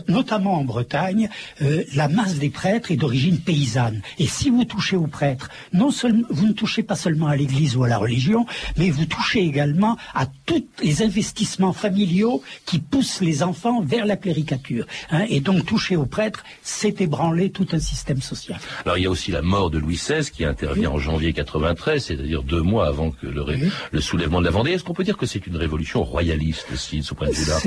notamment 0.07 0.53
en 0.53 0.63
Bretagne, 0.63 1.29
euh, 1.61 1.83
la 1.95 2.07
masse 2.07 2.35
des 2.35 2.49
prêtres 2.49 2.91
est 2.91 2.95
d'origine 2.95 3.39
paysanne. 3.39 4.01
Et 4.19 4.27
si 4.27 4.49
vous 4.49 4.65
touchez 4.65 4.95
aux 4.95 5.07
prêtres, 5.07 5.49
non 5.73 5.91
seulement 5.91 6.27
vous 6.29 6.47
ne 6.47 6.53
touchez 6.53 6.83
pas 6.83 6.95
seulement 6.95 7.27
à 7.27 7.35
l'Église 7.35 7.75
ou 7.75 7.83
à 7.83 7.87
la 7.87 7.97
religion, 7.97 8.45
mais 8.77 8.89
vous 8.89 9.05
touchez 9.05 9.41
également 9.41 9.97
à 10.13 10.27
tous 10.45 10.67
les 10.83 11.01
investissements 11.01 11.73
familiaux 11.73 12.41
qui 12.65 12.79
poussent 12.79 13.21
les 13.21 13.43
enfants 13.43 13.81
vers 13.81 14.05
la 14.05 14.17
cléricature. 14.17 14.85
Hein. 15.11 15.25
et 15.29 15.39
donc, 15.39 15.65
toucher 15.65 15.95
aux 15.95 16.05
prêtres, 16.05 16.43
c'est 16.61 17.01
ébranler 17.01 17.49
tout 17.49 17.67
un 17.71 17.79
système 17.79 18.21
social 18.21 18.59
il 18.97 19.03
y 19.03 19.05
a 19.05 19.09
aussi 19.09 19.31
la 19.31 19.41
mort 19.41 19.69
de 19.69 19.77
Louis 19.77 19.95
XVI 19.95 20.29
qui 20.29 20.45
intervient 20.45 20.91
en 20.91 20.99
janvier 20.99 21.33
93, 21.33 22.03
c'est-à-dire 22.03 22.43
deux 22.43 22.61
mois 22.67 22.87
avant 22.87 23.11
que 23.11 23.25
le, 23.25 24.01
soulèvement 24.01 24.39
de 24.39 24.45
la 24.45 24.51
Vendée. 24.51 24.71
Est-ce 24.71 24.83
qu'on 24.83 24.93
peut 24.93 25.03
dire 25.03 25.17
que 25.17 25.25
c'est 25.25 25.47
une 25.47 25.57
révolution 25.57 26.03
royaliste 26.03 26.67
de 26.71 26.75
ce 26.75 27.13
point 27.13 27.27
de 27.27 27.33
vue-là 27.33 27.59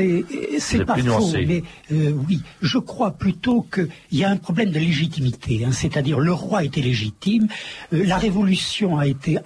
C'est 0.58 0.84
pas 0.84 0.96
faux, 0.96 1.32
mais 1.46 1.62
euh, 1.92 2.12
oui, 2.28 2.40
je 2.62 2.78
crois 2.78 3.12
plutôt 3.12 3.62
qu'il 3.62 3.88
y 4.12 4.24
a 4.24 4.30
un 4.30 4.36
problème 4.36 4.70
de 4.70 4.78
légitimité. 4.78 5.64
Hein, 5.64 5.72
c'est-à-dire 5.72 6.20
le 6.20 6.32
roi 6.32 6.64
était 6.64 6.80
légitime, 6.80 7.48
euh, 7.92 8.04
la 8.04 8.18
révolution 8.18 8.98
a 8.98 9.06
été 9.06 9.38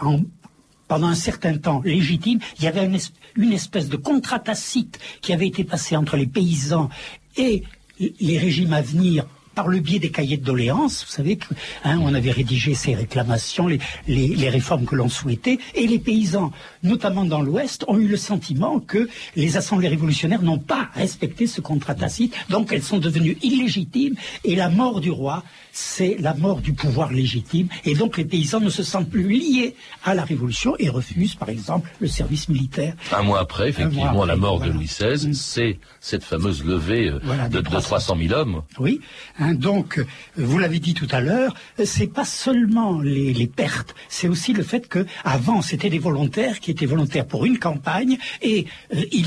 pendant 0.89 1.07
un 1.07 1.15
certain 1.15 1.57
temps 1.57 1.81
légitime. 1.85 2.41
Il 2.59 2.65
y 2.65 2.67
avait 2.67 2.85
une, 2.85 2.99
une 3.37 3.53
espèce 3.53 3.89
de 3.89 3.97
contrat 3.97 4.39
tacite 4.39 4.99
qui 5.23 5.33
avait 5.33 5.47
été 5.47 5.65
passé 5.65 5.97
entre 5.97 6.17
les 6.17 6.27
paysans 6.27 6.91
et 7.37 7.63
les 7.99 8.39
régimes 8.39 8.73
à 8.73 8.83
venir 8.83 9.25
par 9.55 9.69
le 9.69 9.81
biais 9.81 9.99
des 9.99 10.11
cahiers 10.11 10.37
de 10.37 10.45
doléances, 10.45 11.05
vous 11.05 11.13
savez 11.13 11.39
hein, 11.85 12.15
avait 12.15 12.31
rédigé 12.31 12.75
ces 12.75 12.95
réclamations, 12.95 13.67
les, 13.67 14.49
réformes 14.49 14.85
que 14.85 14.95
l'on 14.95 15.09
souhaitait, 15.09 15.59
et 15.75 15.87
les 15.87 15.99
paysans, 15.99 16.53
notamment 16.83 17.25
dans 17.25 17.43
l'Ouest, 17.43 17.85
ont 17.89 17.99
eu 17.99 18.07
le 18.07 18.17
sentiment 18.17 18.81
que 18.81 19.09
les 19.37 19.57
assemblées 19.57 19.89
révolutionnaires 19.89 20.43
n'ont 20.43 20.59
pas 20.59 20.89
respecté 20.95 21.47
ce 21.47 21.61
contrat 21.61 21.95
tacite, 21.95 22.35
donc 22.51 22.73
elles 22.73 22.83
sont 22.83 22.99
devenues 22.99 23.37
illégitimes, 23.43 24.15
et 24.45 24.55
la 24.55 24.69
mort 24.69 25.01
du 25.01 25.11
roi, 25.11 25.43
c'est 25.73 26.17
la 26.21 26.35
mort 26.35 26.61
du 26.61 26.73
pouvoir 26.73 27.13
légitime, 27.13 27.69
et 27.85 27.95
donc 27.95 28.17
les 28.17 28.25
paysans 28.25 28.61
ne 28.61 28.71
se 28.71 28.83
sentent 28.83 29.11
plus 29.11 29.29
liés 29.29 29.75
à 30.05 30.15
la 30.15 30.25
révolution 30.25 30.77
et 30.79 30.89
refusent, 30.89 31.35
par 31.35 31.49
exemple, 31.49 31.91
le 32.01 32.07
service 32.07 32.49
militaire. 32.49 32.95
Un 33.13 33.23
mois 33.23 33.41
après, 33.41 33.69
effectivement, 33.69 34.25
la 34.25 34.37
mort 34.37 34.61
de 34.61 34.71
Louis 34.71 34.87
XVI, 34.87 35.29
mm. 35.29 35.35
c'est 35.35 35.79
cette 36.01 36.25
fameuse 36.25 36.65
levée 36.65 37.09
euh, 37.09 37.49
de, 37.49 37.61
300 37.61 38.17
000 38.29 38.39
hommes. 38.39 38.63
Oui. 38.79 39.01
Hein, 39.39 39.44
donc, 39.53 39.99
euh, 39.99 40.07
vous 40.37 40.59
l'avez 40.59 40.79
dit 40.79 40.95
tout 40.95 41.09
à 41.11 41.21
l'heure, 41.21 41.55
c'est 41.85 42.07
pas 42.07 42.25
seulement 42.25 43.01
les, 43.01 43.47
pertes, 43.47 43.95
c'est 44.09 44.29
aussi 44.29 44.53
le 44.53 44.63
fait 44.63 44.89
que 44.89 45.07
avant 45.25 45.61
c'était 45.61 45.91
des 45.91 45.99
volontaires 45.99 46.61
qui 46.61 46.71
étaient 46.71 46.87
volontaires 46.87 47.27
pour 47.27 47.45
une 47.45 47.59
campagne 47.59 48.17
et 48.41 48.67
euh, 48.95 49.03
ils 49.13 49.27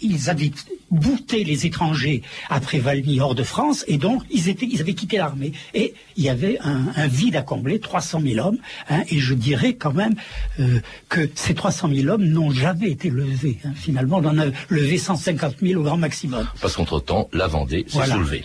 ils 0.00 0.30
avaient 0.30 0.50
bouté 0.90 1.44
les 1.44 1.66
étrangers 1.66 2.22
après 2.48 2.78
Valmy 2.78 3.20
hors 3.20 3.34
de 3.34 3.42
France 3.42 3.84
et 3.88 3.98
donc 3.98 4.22
ils, 4.30 4.48
étaient, 4.48 4.66
ils 4.70 4.80
avaient 4.80 4.94
quitté 4.94 5.18
l'armée. 5.18 5.52
Et 5.74 5.94
il 6.16 6.24
y 6.24 6.28
avait 6.28 6.58
un, 6.60 7.06
vide 7.06 7.36
à 7.36 7.42
combler, 7.42 7.78
300 7.78 8.20
000 8.22 8.46
hommes. 8.46 8.58
Hein, 8.88 9.02
et 9.10 9.18
je 9.18 9.34
dirais 9.34 9.74
quand 9.74 9.92
même 9.92 10.14
euh, 10.60 10.80
que 11.08 11.28
ces 11.34 11.54
300 11.54 11.90
000 11.92 12.08
hommes 12.08 12.24
n'ont 12.24 12.50
jamais 12.50 12.90
été 12.90 13.10
levés. 13.10 13.58
Hein. 13.64 13.72
Finalement, 13.74 14.18
on 14.18 14.24
en 14.24 14.38
a 14.38 14.46
levé 14.68 14.98
150 14.98 15.56
000 15.60 15.80
au 15.80 15.84
grand 15.84 15.98
maximum. 15.98 16.46
Parce 16.60 16.76
qu'entre-temps, 16.76 17.28
la 17.32 17.46
Vendée 17.46 17.84
s'est 17.88 18.06
soulevée. 18.06 18.44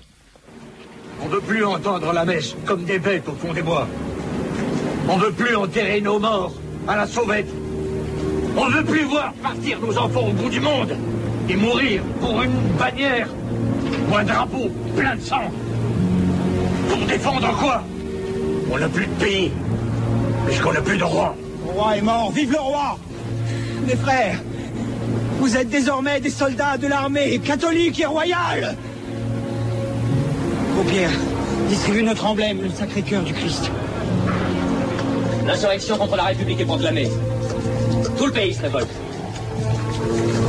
On 1.24 1.28
ne 1.28 1.36
veut 1.36 1.42
plus 1.42 1.64
entendre 1.64 2.12
la 2.14 2.26
messe 2.26 2.56
comme 2.66 2.84
des 2.84 3.00
bêtes 3.00 3.28
au 3.28 3.34
fond 3.34 3.54
des 3.54 3.62
bois. 3.62 3.88
On 5.08 5.18
ne 5.18 5.26
veut 5.26 5.32
plus 5.32 5.56
enterrer 5.56 6.02
nos 6.02 6.20
morts 6.20 6.54
à 6.88 6.96
la 6.96 7.06
sauvette. 7.06 7.48
On 8.58 8.70
ne 8.70 8.76
veut 8.78 8.84
plus 8.84 9.04
voir 9.04 9.34
partir 9.42 9.80
nos 9.80 9.98
enfants 9.98 10.28
au 10.30 10.34
bout 10.34 10.50
du 10.50 10.60
monde 10.60 10.96
et 11.48 11.56
mourir 11.56 12.02
pour 12.20 12.42
une 12.42 12.58
bannière 12.78 13.28
ou 14.10 14.16
un 14.16 14.24
drapeau 14.24 14.70
plein 14.96 15.16
de 15.16 15.22
sang. 15.22 15.52
Pour 16.90 17.06
défendre 17.06 17.56
quoi? 17.60 17.84
On 18.72 18.78
n'a 18.78 18.90
plus 18.90 19.06
de 19.06 19.14
pays, 19.14 19.52
puisqu'on 20.48 20.74
n'a 20.74 20.82
plus 20.82 20.98
de 20.98 21.04
roi. 21.04 21.36
Le 21.66 21.72
roi 21.72 21.98
est 21.98 22.02
mort, 22.02 22.32
vive 22.32 22.52
le 22.52 22.60
roi 22.60 22.98
Mes 23.86 23.96
frères, 23.96 24.40
vous 25.40 25.56
êtes 25.56 25.70
désormais 25.70 26.20
des 26.20 26.30
soldats 26.30 26.78
de 26.78 26.88
l'armée 26.88 27.40
catholique 27.40 28.00
et 28.00 28.06
royale 28.06 28.76
Pierre, 30.88 31.12
distribue 31.70 32.04
notre 32.04 32.26
emblème, 32.26 32.62
le 32.62 32.70
Sacré-Cœur 32.70 33.22
du 33.24 33.34
Christ. 33.34 33.72
L'insurrection 35.46 35.98
contre 35.98 36.16
la 36.16 36.24
République 36.24 36.60
est 36.60 36.66
proclamée. 36.66 37.08
Tout 38.18 38.26
le 38.26 38.32
pays 38.32 38.54
se 38.54 38.62
révolte. 38.62 38.90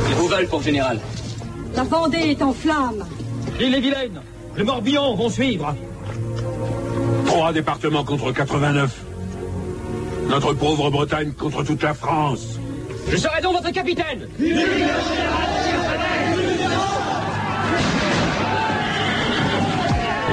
Ils 0.09 0.15
vous 0.15 0.27
veulent 0.27 0.47
pour 0.47 0.61
général. 0.61 0.99
La 1.75 1.83
Vendée 1.83 2.17
est 2.17 2.41
en 2.41 2.51
flammes. 2.51 3.05
L'île 3.59 3.75
et 3.75 3.79
Vilaine, 3.79 4.21
le 4.55 4.63
Morbihan 4.63 5.15
vont 5.15 5.29
suivre. 5.29 5.75
Trois 7.25 7.53
départements 7.53 8.03
contre 8.03 8.31
89. 8.31 8.91
Notre 10.29 10.53
pauvre 10.53 10.89
Bretagne 10.89 11.31
contre 11.33 11.63
toute 11.63 11.83
la 11.83 11.93
France. 11.93 12.59
Je 13.09 13.17
serai 13.17 13.41
donc 13.41 13.53
votre 13.53 13.71
capitaine. 13.71 14.27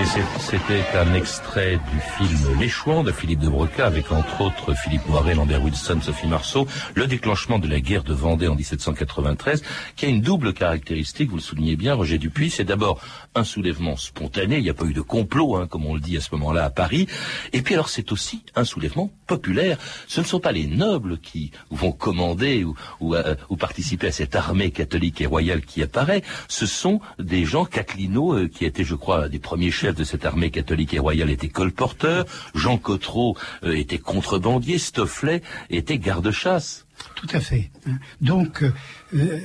если 0.01 0.40
c'était 0.51 0.85
un 0.99 1.15
extrait 1.15 1.79
du 1.93 2.01
film 2.17 2.59
Les 2.59 2.69
Chouans 2.69 3.05
de 3.05 3.13
Philippe 3.13 3.39
de 3.39 3.49
Broca, 3.49 3.87
avec 3.87 4.11
entre 4.11 4.41
autres 4.41 4.75
Philippe 4.75 5.09
Noiret, 5.09 5.37
Lambert 5.37 5.63
Wilson, 5.63 6.01
Sophie 6.03 6.27
Marceau, 6.27 6.67
le 6.97 7.07
déclenchement 7.07 7.61
de 7.61 7.69
la 7.69 7.79
guerre 7.79 8.03
de 8.03 8.13
Vendée 8.13 8.49
en 8.49 8.57
1793, 8.57 9.63
qui 9.95 10.07
a 10.07 10.09
une 10.09 10.23
double 10.23 10.53
caractéristique, 10.53 11.31
vous 11.31 11.37
le 11.37 11.43
soulignez 11.43 11.77
bien, 11.77 11.95
Roger 11.95 12.19
Dupuis, 12.19 12.51
c'est 12.51 12.65
d'abord 12.65 13.01
un 13.37 13.45
soulèvement 13.45 13.97
spontané, 13.97 14.57
il 14.57 14.65
n'y 14.65 14.71
a 14.71 14.75
pas 14.75 14.87
eu 14.87 14.93
de 14.93 15.03
complot, 15.03 15.55
hein, 15.55 15.69
comme 15.69 15.87
on 15.87 15.95
le 15.95 16.01
dit 16.01 16.17
à 16.17 16.21
ce 16.21 16.31
moment-là 16.33 16.65
à 16.65 16.71
Paris, 16.71 17.07
et 17.53 17.63
puis 17.63 17.75
alors 17.75 17.89
c'est 17.89 18.11
aussi 18.11 18.43
un 18.57 18.65
soulèvement 18.65 19.13
populaire. 19.29 19.79
Ce 20.09 20.21
ne 20.21 20.27
sont 20.27 20.41
pas 20.41 20.51
les 20.51 20.67
nobles 20.67 21.19
qui 21.19 21.53
vont 21.71 21.93
commander 21.93 22.65
ou, 22.65 23.15
euh, 23.15 23.37
participer 23.57 24.09
à 24.09 24.13
cette 24.13 24.35
armée 24.35 24.73
catholique 24.73 25.21
et 25.21 25.27
royale 25.27 25.61
qui 25.61 25.81
apparaît, 25.83 26.23
ce 26.49 26.67
sont 26.67 27.01
des 27.21 27.45
gens 27.45 27.67
caclinaux 27.67 28.35
euh, 28.35 28.49
qui 28.49 28.65
étaient, 28.65 28.83
je 28.83 28.97
crois, 28.97 29.29
des 29.29 29.39
premiers 29.39 29.71
chefs 29.71 29.95
de 29.95 30.03
cette 30.03 30.25
armée 30.25 30.40
catholique 30.49 30.95
et 30.95 30.99
royale 30.99 31.29
était 31.29 31.49
colporteur, 31.49 32.25
Jean 32.55 32.79
Cotreau 32.79 33.37
euh, 33.65 33.77
était 33.77 33.99
contrebandier, 33.99 34.79
Stofflet 34.79 35.43
était 35.69 35.99
garde-chasse. 35.99 36.87
Tout 37.15 37.29
à 37.33 37.41
fait. 37.41 37.71
Donc, 38.23 38.63
euh, 38.63 38.73
euh, 39.15 39.41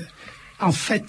en 0.66 0.72
fait, 0.72 1.06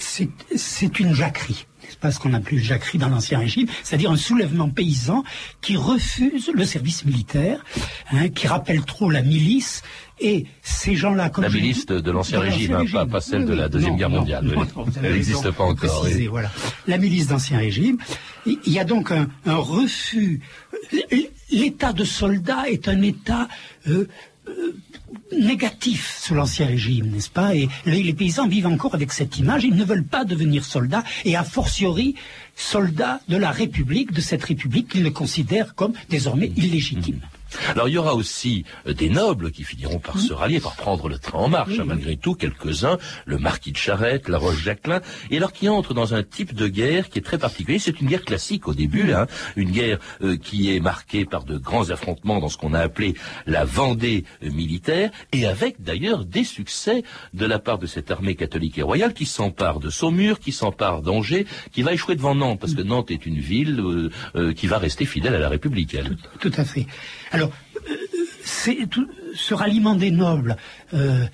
c'est 0.54 0.98
une 1.00 1.14
jacquerie. 1.14 1.66
C'est 1.88 1.98
pas 1.98 2.10
ce 2.10 2.18
qu'on 2.18 2.34
appelait 2.34 2.58
jacquerie 2.58 2.98
dans 2.98 3.08
l'Ancien 3.08 3.38
Régime, 3.38 3.68
c'est-à-dire 3.82 4.10
un 4.10 4.16
soulèvement 4.16 4.68
paysan 4.68 5.24
qui 5.62 5.76
refuse 5.76 6.50
le 6.52 6.64
service 6.64 7.04
militaire, 7.04 7.64
hein, 8.12 8.28
qui 8.28 8.48
rappelle 8.48 8.82
trop 8.82 9.08
la 9.08 9.22
milice, 9.22 9.82
et 10.20 10.46
ces 10.62 10.94
gens-là, 10.94 11.30
comme 11.30 11.44
la 11.44 11.50
milice 11.50 11.86
de, 11.86 12.10
l'Ancien 12.10 12.40
Régime, 12.40 12.74
hein, 12.74 13.06
pas, 13.06 13.20
celle 13.20 13.46
de 13.46 13.54
la 13.54 13.68
Deuxième 13.68 13.96
Guerre 13.96 14.10
mondiale. 14.10 14.52
elle 15.02 15.12
n'existe 15.12 15.50
pas 15.52 15.64
encore. 15.64 16.06
voilà. 16.28 16.50
La 16.86 16.98
milice 16.98 17.28
d'Ancien 17.28 17.58
Régime. 17.58 17.98
Il 18.46 18.72
y 18.72 18.78
a 18.78 18.84
donc 18.84 19.10
un, 19.12 19.28
refus. 19.46 20.40
L'état 21.50 21.92
de 21.92 22.04
soldat 22.04 22.68
est 22.68 22.88
un 22.88 23.00
état 23.02 23.48
euh, 23.88 24.08
négatif 25.32 26.18
sous 26.20 26.34
l'Ancien 26.34 26.66
Régime, 26.66 27.10
n'est-ce 27.10 27.30
pas? 27.30 27.54
Et 27.54 27.68
les, 27.84 28.14
paysans 28.14 28.48
vivent 28.48 28.66
encore 28.66 28.94
avec 28.94 29.12
cette 29.12 29.38
image. 29.38 29.64
Ils 29.64 29.74
ne 29.74 29.84
veulent 29.84 30.04
pas 30.04 30.24
devenir 30.24 30.64
soldats, 30.64 31.04
et 31.24 31.36
a 31.36 31.44
fortiori 31.44 32.14
soldats 32.54 33.20
de 33.28 33.36
la 33.36 33.50
République, 33.50 34.12
de 34.12 34.20
cette 34.20 34.44
République 34.44 34.88
qu'ils 34.88 35.12
considèrent 35.12 35.74
comme 35.74 35.92
désormais 36.08 36.52
illégitime. 36.56 37.20
Alors 37.68 37.88
il 37.88 37.94
y 37.94 37.98
aura 37.98 38.14
aussi 38.14 38.64
euh, 38.86 38.92
des 38.92 39.08
nobles 39.08 39.50
qui 39.50 39.64
finiront 39.64 39.98
par 39.98 40.18
se 40.18 40.32
rallier, 40.32 40.60
par 40.60 40.76
prendre 40.76 41.08
le 41.08 41.18
train 41.18 41.38
en 41.38 41.48
marche, 41.48 41.78
hein, 41.78 41.84
malgré 41.86 42.16
tout, 42.16 42.34
quelques-uns, 42.34 42.98
le 43.24 43.38
marquis 43.38 43.72
de 43.72 43.76
Charette, 43.76 44.28
la 44.28 44.38
Roche-Jacquelin, 44.38 45.00
et 45.30 45.36
alors 45.36 45.52
qui 45.52 45.68
entrent 45.68 45.94
dans 45.94 46.14
un 46.14 46.22
type 46.22 46.54
de 46.54 46.68
guerre 46.68 47.08
qui 47.08 47.18
est 47.18 47.22
très 47.22 47.38
particulier. 47.38 47.78
C'est 47.78 48.00
une 48.00 48.08
guerre 48.08 48.24
classique 48.24 48.68
au 48.68 48.74
début, 48.74 49.12
hein, 49.12 49.26
une 49.56 49.70
guerre 49.70 49.98
euh, 50.22 50.36
qui 50.36 50.74
est 50.74 50.80
marquée 50.80 51.24
par 51.24 51.44
de 51.44 51.56
grands 51.56 51.90
affrontements 51.90 52.40
dans 52.40 52.48
ce 52.48 52.56
qu'on 52.56 52.74
a 52.74 52.80
appelé 52.80 53.14
la 53.46 53.64
Vendée 53.64 54.24
euh, 54.42 54.50
militaire, 54.50 55.10
et 55.32 55.46
avec 55.46 55.82
d'ailleurs 55.82 56.24
des 56.24 56.44
succès 56.44 57.02
de 57.34 57.46
la 57.46 57.58
part 57.58 57.78
de 57.78 57.86
cette 57.86 58.10
armée 58.10 58.34
catholique 58.34 58.78
et 58.78 58.82
royale 58.82 59.12
qui 59.14 59.26
s'empare 59.26 59.80
de 59.80 59.90
Saumur, 59.90 60.40
qui 60.40 60.52
s'empare 60.52 61.02
d'Angers, 61.02 61.46
qui 61.72 61.82
va 61.82 61.92
échouer 61.92 62.16
devant 62.16 62.34
Nantes, 62.34 62.60
parce 62.60 62.74
que 62.74 62.82
Nantes 62.82 63.10
est 63.10 63.26
une 63.26 63.38
ville 63.38 64.10
qui 64.56 64.66
va 64.66 64.78
rester 64.78 65.04
fidèle 65.04 65.34
à 65.34 65.38
la 65.38 65.48
République. 65.48 65.94
Elle. 65.94 66.16
Tout, 66.40 66.50
tout 66.50 66.60
à 66.60 66.64
fait. 66.64 66.86
Alors, 67.32 67.45
c'est 68.46 68.78
ce 69.34 69.54
ralliement 69.54 69.94
des 69.94 70.10
nobles. 70.10 70.56
Euh, 70.94 71.26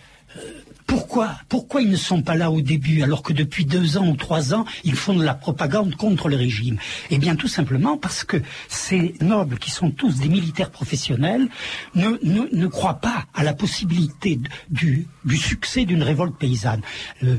pourquoi? 0.93 1.31
Pourquoi 1.49 1.81
ils 1.81 1.91
ne 1.91 1.97
sont 1.97 2.21
pas 2.21 2.35
là 2.35 2.51
au 2.51 2.61
début 2.61 3.03
alors 3.03 3.23
que 3.23 3.33
depuis 3.33 3.65
deux 3.65 3.97
ans 3.97 4.09
ou 4.09 4.15
trois 4.15 4.53
ans 4.53 4.67
ils 4.85 4.95
font 4.95 5.15
de 5.15 5.25
la 5.25 5.33
propagande 5.33 5.95
contre 5.97 6.29
le 6.29 6.37
régime? 6.37 6.77
Eh 7.09 7.17
bien 7.17 7.35
tout 7.35 7.49
simplement 7.49 7.97
parce 7.97 8.25
que 8.25 8.37
ces 8.69 9.15
nobles 9.23 9.59
qui 9.59 9.71
sont 9.71 9.91
tous 9.91 10.19
des 10.19 10.29
militaires 10.29 10.71
professionnels 10.71 11.49
ne, 11.95 12.19
ne, 12.23 12.43
ne 12.53 12.67
croient 12.67 13.01
pas 13.01 13.25
à 13.33 13.43
la 13.43 13.55
possibilité 13.55 14.39
du, 14.69 15.07
du 15.25 15.39
succès 15.39 15.87
d'une 15.87 16.03
révolte 16.03 16.37
paysanne. 16.37 16.83
Euh, 17.23 17.39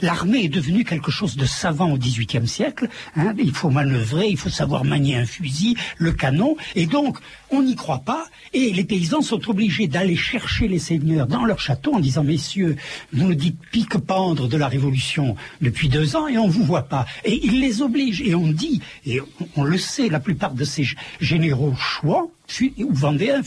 L'armée 0.00 0.44
est 0.44 0.48
devenue 0.48 0.84
quelque 0.84 1.10
chose 1.10 1.36
de 1.36 1.44
savant 1.44 1.90
au 1.90 1.98
XVIIIe 1.98 2.46
siècle. 2.46 2.88
Hein, 3.16 3.34
il 3.36 3.52
faut 3.52 3.70
manœuvrer, 3.70 4.28
il 4.28 4.36
faut 4.38 4.48
savoir 4.48 4.84
manier 4.84 5.16
un 5.16 5.26
fusil, 5.26 5.76
le 5.98 6.12
canon, 6.12 6.56
et 6.76 6.86
donc 6.86 7.18
on 7.50 7.62
n'y 7.62 7.74
croit 7.74 8.04
pas. 8.04 8.26
Et 8.52 8.72
les 8.72 8.84
paysans 8.84 9.22
sont 9.22 9.50
obligés 9.50 9.88
d'aller 9.88 10.16
chercher 10.16 10.68
les 10.68 10.78
seigneurs 10.78 11.26
dans 11.26 11.44
leur 11.44 11.58
château 11.58 11.94
en 11.94 11.98
disant 11.98 12.22
messieurs 12.22 12.75
vous 13.12 13.26
nous 13.26 13.34
dites 13.34 13.58
pique-pendre 13.70 14.48
de 14.48 14.56
la 14.56 14.68
Révolution 14.68 15.36
depuis 15.60 15.88
deux 15.88 16.16
ans 16.16 16.28
et 16.28 16.38
on 16.38 16.48
vous 16.48 16.64
voit 16.64 16.88
pas. 16.88 17.06
Et 17.24 17.40
il 17.44 17.60
les 17.60 17.82
oblige. 17.82 18.22
Et 18.22 18.34
on 18.34 18.48
dit, 18.48 18.80
et 19.04 19.20
on, 19.56 19.64
le 19.64 19.78
sait, 19.78 20.08
la 20.08 20.20
plupart 20.20 20.54
de 20.54 20.64
ces 20.64 20.86
généraux 21.20 21.74
chouans, 21.74 22.30
ou 22.78 22.92
vendéens, 22.92 23.42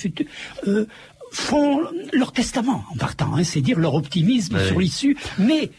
euh, 0.67 0.85
font 1.31 1.81
leur 2.13 2.31
testament 2.31 2.83
en 2.91 2.97
partant, 2.97 3.35
hein, 3.35 3.43
c'est 3.43 3.61
dire 3.61 3.79
leur 3.79 3.95
optimisme 3.95 4.59
sur 4.65 4.79
l'issue. 4.79 5.17
Mais 5.37 5.71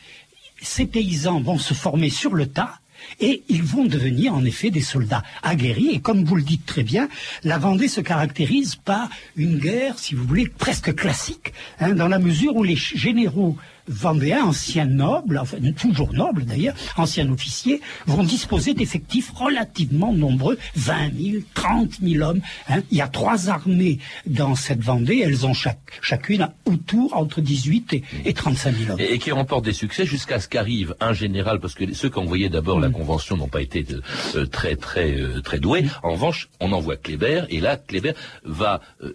ces 0.63 0.87
paysans 0.87 1.41
vont 1.41 1.59
se 1.59 1.75
former 1.75 2.11
sur 2.11 2.35
le 2.35 2.47
tas 2.47 2.80
et 3.21 3.43
ils 3.49 3.63
vont 3.63 3.85
devenir 3.85 4.35
en 4.35 4.45
effet 4.45 4.71
des 4.71 4.81
soldats 4.81 5.23
aguerris. 5.43 5.91
Et 5.93 6.01
comme 6.01 6.25
vous 6.25 6.37
le 6.37 6.43
dites 6.43 6.67
très 6.67 6.83
bien, 6.83 7.09
la 7.45 7.59
Vendée 7.59 7.89
se 7.89 8.01
caractérise 8.01 8.77
par 8.77 9.09
une 9.37 9.59
guerre, 9.59 9.99
si 9.99 10.15
vous 10.15 10.25
voulez, 10.25 10.49
presque 10.49 10.95
classique, 10.95 11.53
hein, 11.79 11.93
dans 11.93 12.09
la 12.09 12.19
mesure 12.19 12.57
où 12.57 12.63
les 12.63 12.77
généraux 12.77 13.57
vendéens, 13.89 14.45
anciens 14.45 14.87
nobles, 14.87 15.39
enfin 15.39 15.59
toujours 15.77 16.13
nobles 16.13 16.45
d'ailleurs, 16.45 16.75
anciens 16.97 17.31
officiers, 17.31 17.81
vont 18.07 18.23
disposer 18.23 18.75
d'effectifs 18.75 19.31
relativement 19.35 20.13
nombreux, 20.13 20.59
20 20.77 21.11
000, 21.19 21.43
30 21.55 21.91
000 22.03 22.25
hommes. 22.25 22.41
Hein. 22.69 22.81
Il 22.91 22.99
y 22.99 23.01
a 23.01 23.09
trois 23.09 23.49
armées 23.49 23.99
dans 24.27 24.55
cette 24.55 24.81
Vendée, 24.81 25.23
elles 25.25 25.47
ont 25.47 25.53
chaque, 25.53 25.99
chacune 26.01 26.49
autour 26.65 27.17
entre 27.17 27.41
18 27.41 27.93
et, 27.93 28.03
et 28.25 28.33
35 28.33 28.75
000 28.75 28.93
hommes. 28.93 29.01
Et, 29.01 29.19
qui 29.19 29.31
remportent 29.31 29.65
des 29.65 29.73
succès 29.73 30.07
jusqu'à 30.07 30.41
ce 30.41 30.49
qu'arrive 30.49 30.95
un 31.01 31.13
général, 31.13 31.61
parce 31.61 31.75
que 31.75 31.93
ceux 31.93 32.09
qui 32.09 32.19
envoyaient 32.19 32.49
d'abord 32.49 32.81
la 32.81 32.89
mm. 32.89 32.93
Convention 32.93 33.37
n'ont 33.37 33.49
pas 33.49 33.61
été 33.61 33.87
euh, 34.35 34.47
très 34.47 34.77
très 34.77 35.13
euh, 35.21 35.41
très 35.43 35.59
doués. 35.59 35.83
Mm. 35.83 35.91
En 36.03 36.13
revanche, 36.13 36.49
on 36.61 36.73
envoie 36.73 36.97
Kléber, 36.97 37.45
et 37.51 37.61
là, 37.61 37.77
Kléber 37.77 38.15
va 38.45 38.81
euh, 39.03 39.13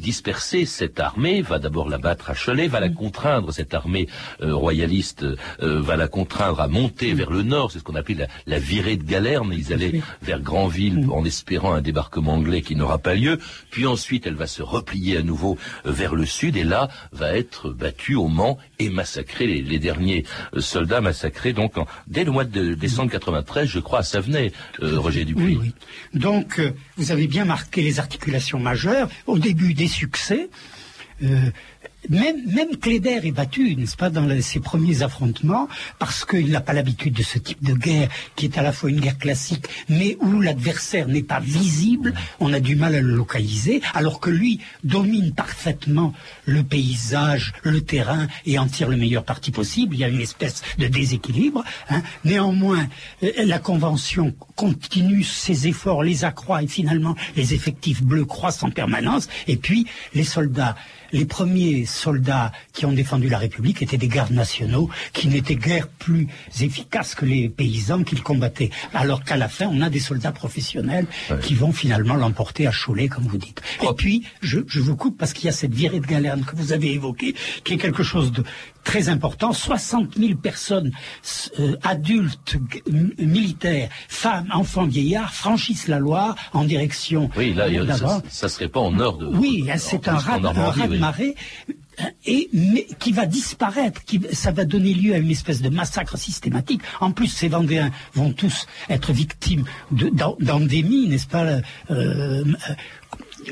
disperser 0.00 0.66
cette 0.66 1.00
armée, 1.00 1.40
va 1.40 1.58
d'abord 1.58 1.88
la 1.88 1.98
battre 1.98 2.30
à 2.30 2.34
Cholet, 2.34 2.68
va 2.68 2.80
la 2.80 2.88
mm. 2.88 2.94
contraindre, 2.94 3.52
cette 3.52 3.74
armée 3.74 4.05
euh, 4.40 4.54
royaliste 4.54 5.24
euh, 5.62 5.80
va 5.80 5.96
la 5.96 6.08
contraindre 6.08 6.60
à 6.60 6.68
monter 6.68 7.14
vers 7.14 7.30
le 7.30 7.42
nord, 7.42 7.70
c'est 7.70 7.78
ce 7.78 7.84
qu'on 7.84 7.94
appelle 7.94 8.28
la, 8.46 8.58
virée 8.58 8.96
de 8.96 9.04
Galerne, 9.04 9.52
ils 9.56 9.72
allaient 9.72 10.00
vers 10.22 10.40
Granville 10.40 11.06
en 11.10 11.24
espérant 11.24 11.72
un 11.72 11.80
débarquement 11.80 12.34
anglais 12.34 12.62
qui 12.62 12.76
n'aura 12.76 12.98
pas 12.98 13.14
lieu, 13.14 13.38
puis 13.70 13.86
ensuite 13.86 14.26
elle 14.26 14.34
va 14.34 14.46
se 14.46 14.62
replier 14.62 15.16
à 15.16 15.22
nouveau 15.22 15.58
euh, 15.86 15.92
vers 15.92 16.14
le 16.14 16.26
sud. 16.26 16.56
Et 16.56 16.64
là 16.64 16.88
va 17.12 17.36
être 17.36 17.70
battue 17.70 18.14
au 18.14 18.28
Mans 18.28 18.58
et 18.78 18.88
massacrer 18.88 19.46
les, 19.46 19.78
derniers 19.78 20.24
soldats 20.58 21.00
massacrés 21.00 21.52
donc 21.52 21.74
dès 22.06 22.24
le 22.24 22.30
mois 22.30 22.44
de 22.44 22.74
décembre 22.74 23.10
93, 23.10 23.68
je 23.68 23.78
crois, 23.78 24.00
à 24.00 24.02
Savenay, 24.02 24.52
Roger 24.80 25.24
Dupuis. 25.24 25.56
Oui, 25.56 25.58
oui. 25.60 25.74
Donc 26.14 26.60
vous 26.96 27.12
avez 27.12 27.26
bien 27.26 27.44
marqué 27.44 27.82
les 27.82 27.98
articulations 27.98 28.58
majeures. 28.58 29.08
Au 29.26 29.38
début 29.38 29.74
des 29.74 29.88
succès. 29.88 30.48
Même, 32.08 32.36
même 32.46 32.76
Cléder 32.76 33.20
est 33.24 33.32
battu, 33.32 33.76
n'est-ce 33.76 33.96
pas, 33.96 34.10
dans 34.10 34.28
ses 34.40 34.60
premiers 34.60 35.02
affrontements, 35.02 35.68
parce 35.98 36.24
qu'il 36.24 36.50
n'a 36.50 36.60
pas 36.60 36.72
l'habitude 36.72 37.14
de 37.14 37.22
ce 37.22 37.38
type 37.38 37.62
de 37.64 37.74
guerre, 37.74 38.08
qui 38.34 38.46
est 38.46 38.58
à 38.58 38.62
la 38.62 38.72
fois 38.72 38.90
une 38.90 39.00
guerre 39.00 39.18
classique, 39.18 39.66
mais 39.88 40.16
où 40.20 40.40
l'adversaire 40.40 41.08
n'est 41.08 41.22
pas 41.22 41.40
visible, 41.40 42.14
on 42.40 42.52
a 42.52 42.60
du 42.60 42.76
mal 42.76 42.94
à 42.94 43.00
le 43.00 43.14
localiser, 43.14 43.80
alors 43.94 44.20
que 44.20 44.30
lui 44.30 44.60
domine 44.84 45.32
parfaitement 45.32 46.12
le 46.44 46.62
paysage, 46.62 47.52
le 47.62 47.80
terrain, 47.80 48.26
et 48.44 48.58
en 48.58 48.66
tire 48.66 48.88
le 48.88 48.96
meilleur 48.96 49.24
parti 49.24 49.50
possible. 49.50 49.94
Il 49.94 50.00
y 50.00 50.04
a 50.04 50.08
une 50.08 50.20
espèce 50.20 50.62
de 50.78 50.86
déséquilibre. 50.86 51.64
Hein. 51.90 52.02
Néanmoins, 52.24 52.86
euh, 53.22 53.30
la 53.44 53.58
Convention 53.58 54.34
continue 54.54 55.22
ses 55.22 55.66
efforts, 55.66 56.02
les 56.02 56.24
accroît, 56.24 56.62
et 56.62 56.66
finalement, 56.66 57.16
les 57.36 57.54
effectifs 57.54 58.02
bleus 58.02 58.24
croissent 58.24 58.62
en 58.62 58.70
permanence, 58.70 59.28
et 59.46 59.56
puis 59.56 59.86
les 60.14 60.24
soldats 60.24 60.76
les 61.12 61.24
premiers 61.24 61.84
soldats 61.86 62.52
qui 62.72 62.86
ont 62.86 62.92
défendu 62.92 63.28
la 63.28 63.38
République 63.38 63.82
étaient 63.82 63.96
des 63.96 64.08
gardes 64.08 64.32
nationaux 64.32 64.88
qui 65.12 65.28
n'étaient 65.28 65.56
guère 65.56 65.88
plus 65.88 66.28
efficaces 66.60 67.14
que 67.14 67.24
les 67.24 67.48
paysans 67.48 68.02
qu'ils 68.02 68.22
combattaient. 68.22 68.70
Alors 68.94 69.24
qu'à 69.24 69.36
la 69.36 69.48
fin, 69.48 69.66
on 69.66 69.80
a 69.80 69.90
des 69.90 70.00
soldats 70.00 70.32
professionnels 70.32 71.06
qui 71.42 71.54
vont 71.54 71.72
finalement 71.72 72.14
l'emporter 72.14 72.66
à 72.66 72.72
Cholet, 72.72 73.08
comme 73.08 73.24
vous 73.24 73.38
dites. 73.38 73.62
Et 73.82 73.94
puis, 73.96 74.24
je, 74.40 74.60
je 74.66 74.80
vous 74.80 74.96
coupe 74.96 75.18
parce 75.18 75.32
qu'il 75.32 75.46
y 75.46 75.48
a 75.48 75.52
cette 75.52 75.74
virée 75.74 76.00
de 76.00 76.06
galerne 76.06 76.44
que 76.44 76.56
vous 76.56 76.72
avez 76.72 76.92
évoquée, 76.92 77.34
qui 77.64 77.74
est 77.74 77.78
quelque 77.78 78.02
chose 78.02 78.32
de 78.32 78.44
très 78.86 79.08
important. 79.10 79.52
60 79.52 80.16
000 80.16 80.38
personnes 80.38 80.92
euh, 81.58 81.76
adultes, 81.82 82.56
militaires, 83.18 83.90
femmes, 84.08 84.48
enfants, 84.52 84.86
vieillards 84.86 85.34
franchissent 85.34 85.88
la 85.88 85.98
Loire 85.98 86.36
en 86.52 86.64
direction. 86.64 87.28
Oui, 87.36 87.52
là, 87.52 87.68
ça, 87.96 88.22
ça 88.28 88.48
serait 88.48 88.68
pas 88.68 88.80
en 88.80 88.92
nord 88.92 89.18
de. 89.18 89.26
Oui, 89.26 89.68
c'est 89.76 90.08
un 90.08 90.16
raz 90.16 90.38
de 90.38 90.96
marée 90.98 91.34
et 92.26 92.48
mais 92.52 92.86
qui 92.98 93.12
va 93.12 93.26
disparaître, 93.26 94.04
qui, 94.04 94.20
ça 94.32 94.52
va 94.52 94.64
donner 94.64 94.94
lieu 94.94 95.14
à 95.14 95.18
une 95.18 95.30
espèce 95.30 95.62
de 95.62 95.68
massacre 95.68 96.16
systématique. 96.18 96.82
En 97.00 97.10
plus, 97.10 97.28
ces 97.28 97.48
Vendéens 97.48 97.90
vont 98.14 98.32
tous 98.32 98.66
être 98.88 99.12
victimes 99.12 99.64
d'endémies, 99.90 101.08
n'est-ce 101.08 101.26
pas 101.26 101.44
euh, 101.44 101.60
euh, 101.90 102.44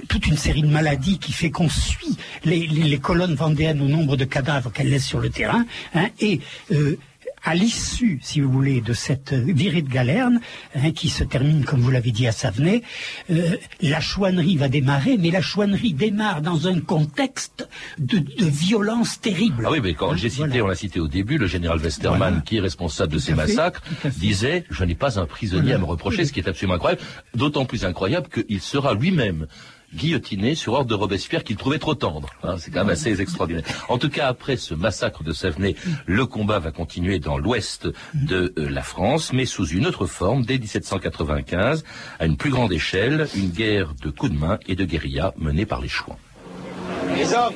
toute 0.08 0.26
une 0.26 0.36
série 0.36 0.62
de 0.62 0.68
maladies 0.68 1.18
qui 1.18 1.32
fait 1.32 1.50
qu'on 1.50 1.68
suit 1.68 2.16
les, 2.44 2.98
colonnes 2.98 3.34
vendéennes 3.34 3.80
au 3.80 3.88
nombre 3.88 4.16
de 4.16 4.24
cadavres 4.24 4.72
qu'elles 4.72 4.90
laissent 4.90 5.06
sur 5.06 5.20
le 5.20 5.30
terrain, 5.30 5.64
hein, 5.94 6.08
et 6.20 6.40
euh, 6.72 6.96
à 7.44 7.54
l'issue, 7.54 8.18
si 8.22 8.40
vous 8.40 8.50
voulez, 8.50 8.80
de 8.80 8.94
cette 8.94 9.34
virée 9.34 9.82
de 9.82 9.90
galerne, 9.90 10.40
hein, 10.74 10.92
qui 10.92 11.10
se 11.10 11.22
termine, 11.24 11.64
comme 11.64 11.80
vous 11.80 11.90
l'avez 11.90 12.10
dit, 12.10 12.26
à 12.26 12.32
Savenay, 12.32 12.82
euh, 13.30 13.56
la 13.82 14.00
chouannerie 14.00 14.56
va 14.56 14.68
démarrer, 14.68 15.18
mais 15.18 15.30
la 15.30 15.42
chouannerie 15.42 15.92
démarre 15.92 16.40
dans 16.40 16.68
un 16.68 16.80
contexte 16.80 17.68
de, 17.98 18.24
violence 18.38 19.20
terrible. 19.20 19.64
Ah 19.66 19.70
oui, 19.72 19.80
mais 19.82 19.94
quand 19.94 20.12
hein, 20.12 20.16
j'ai 20.16 20.30
cité, 20.30 20.62
on 20.62 20.66
l'a 20.66 20.74
cité 20.74 21.00
au 21.00 21.08
début, 21.08 21.36
le 21.36 21.46
général 21.46 21.78
Westermann, 21.80 22.42
qui 22.44 22.56
est 22.56 22.60
responsable 22.60 23.12
de 23.12 23.18
ces 23.18 23.34
massacres, 23.34 23.82
disait, 24.16 24.64
je 24.70 24.84
n'ai 24.84 24.94
pas 24.94 25.20
un 25.20 25.26
prisonnier 25.26 25.74
à 25.74 25.78
me 25.78 25.84
reprocher, 25.84 26.24
ce 26.24 26.32
qui 26.32 26.40
est 26.40 26.48
absolument 26.48 26.74
incroyable, 26.74 27.02
d'autant 27.34 27.66
plus 27.66 27.84
incroyable 27.84 28.28
qu'il 28.28 28.60
sera 28.60 28.94
lui-même 28.94 29.46
guillotiné 29.94 30.54
sur 30.54 30.74
ordre 30.74 30.88
de 30.88 30.94
Robespierre 30.94 31.44
qu'il 31.44 31.56
trouvait 31.56 31.78
trop 31.78 31.94
tendre. 31.94 32.28
Hein, 32.42 32.56
c'est 32.58 32.70
quand 32.70 32.80
même 32.80 32.90
assez 32.90 33.20
extraordinaire. 33.20 33.64
En 33.88 33.98
tout 33.98 34.10
cas, 34.10 34.26
après 34.28 34.56
ce 34.56 34.74
massacre 34.74 35.22
de 35.22 35.32
Savenay, 35.32 35.76
le 36.06 36.26
combat 36.26 36.58
va 36.58 36.70
continuer 36.70 37.18
dans 37.18 37.38
l'ouest 37.38 37.88
de 38.14 38.52
euh, 38.58 38.68
la 38.68 38.82
France, 38.82 39.32
mais 39.32 39.44
sous 39.44 39.66
une 39.66 39.86
autre 39.86 40.06
forme, 40.06 40.44
dès 40.44 40.58
1795, 40.58 41.84
à 42.18 42.26
une 42.26 42.36
plus 42.36 42.50
grande 42.50 42.72
échelle, 42.72 43.28
une 43.34 43.50
guerre 43.50 43.94
de 44.02 44.10
coups 44.10 44.32
de 44.32 44.38
main 44.38 44.58
et 44.66 44.74
de 44.74 44.84
guérilla 44.84 45.34
menée 45.36 45.66
par 45.66 45.80
les 45.80 45.88
Chouans. 45.88 46.18
Les 47.16 47.32
hommes, 47.32 47.54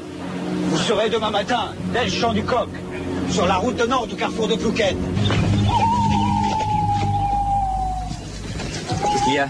vous 0.70 0.79
serez 0.79 1.11
demain 1.11 1.31
matin, 1.31 1.72
dès 1.92 2.05
le 2.05 2.11
champ 2.11 2.33
du 2.33 2.42
coq, 2.42 2.68
sur 3.31 3.46
la 3.46 3.57
route 3.57 3.77
de 3.77 3.87
nord 3.87 4.07
du 4.07 4.16
carrefour 4.16 4.48
de 4.48 4.55
Plouquet. 4.55 4.96
Qu'est-ce 9.12 9.24
qu'il 9.24 9.35
y 9.35 9.38
a? 9.38 9.48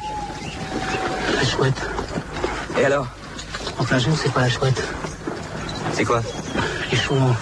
La 1.34 1.44
chouette. 1.44 2.07
Et 2.78 2.84
alors? 2.84 3.06
Enfin, 3.78 3.98
je 3.98 4.08
ne 4.08 4.14
sais 4.14 4.28
pas 4.28 4.42
la 4.42 4.48
chouette. 4.48 4.82
C'est 5.92 6.04
quoi? 6.04 6.22
Les 6.90 6.96
chouans. 6.96 7.34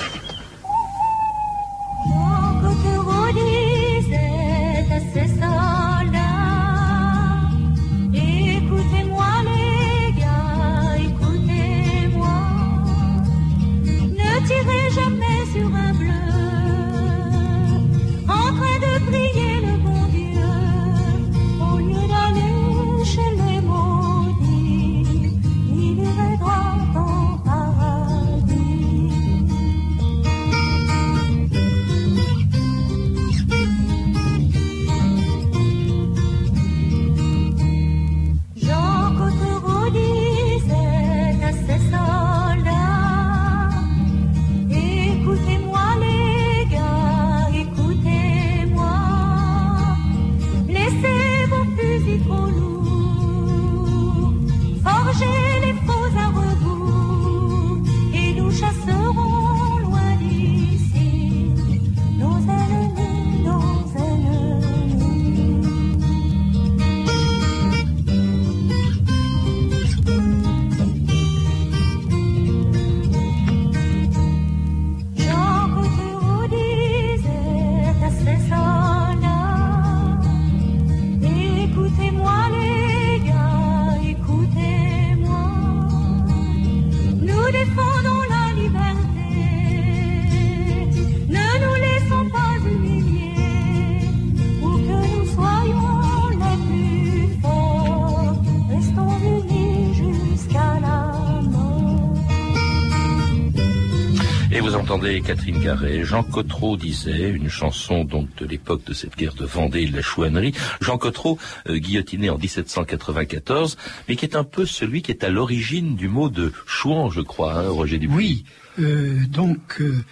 Catherine. 104.98 106.04
Jean 106.04 106.22
Cotreau 106.22 106.76
disait, 106.76 107.28
une 107.28 107.48
chanson 107.48 108.04
donc 108.04 108.34
de 108.36 108.46
l'époque 108.46 108.84
de 108.84 108.94
cette 108.94 109.16
guerre 109.16 109.34
de 109.34 109.44
Vendée 109.44 109.82
et 109.82 109.86
de 109.88 109.96
la 109.96 110.02
chouannerie. 110.02 110.54
Jean 110.80 110.96
Cotreau, 110.96 111.38
euh, 111.68 111.76
guillotiné 111.76 112.30
en 112.30 112.38
1794, 112.38 113.76
mais 114.08 114.16
qui 114.16 114.24
est 114.24 114.36
un 114.36 114.44
peu 114.44 114.64
celui 114.64 115.02
qui 115.02 115.10
est 115.10 115.24
à 115.24 115.28
l'origine 115.28 115.96
du 115.96 116.08
mot 116.08 116.28
de 116.28 116.52
chouan, 116.66 117.10
je 117.10 117.20
crois, 117.20 117.54
hein, 117.54 117.68
Roger 117.68 117.98
Dupuis. 117.98 118.16
Oui. 118.16 118.44
Euh, 118.78 119.26
donc, 119.28 119.80
euh, 119.80 120.04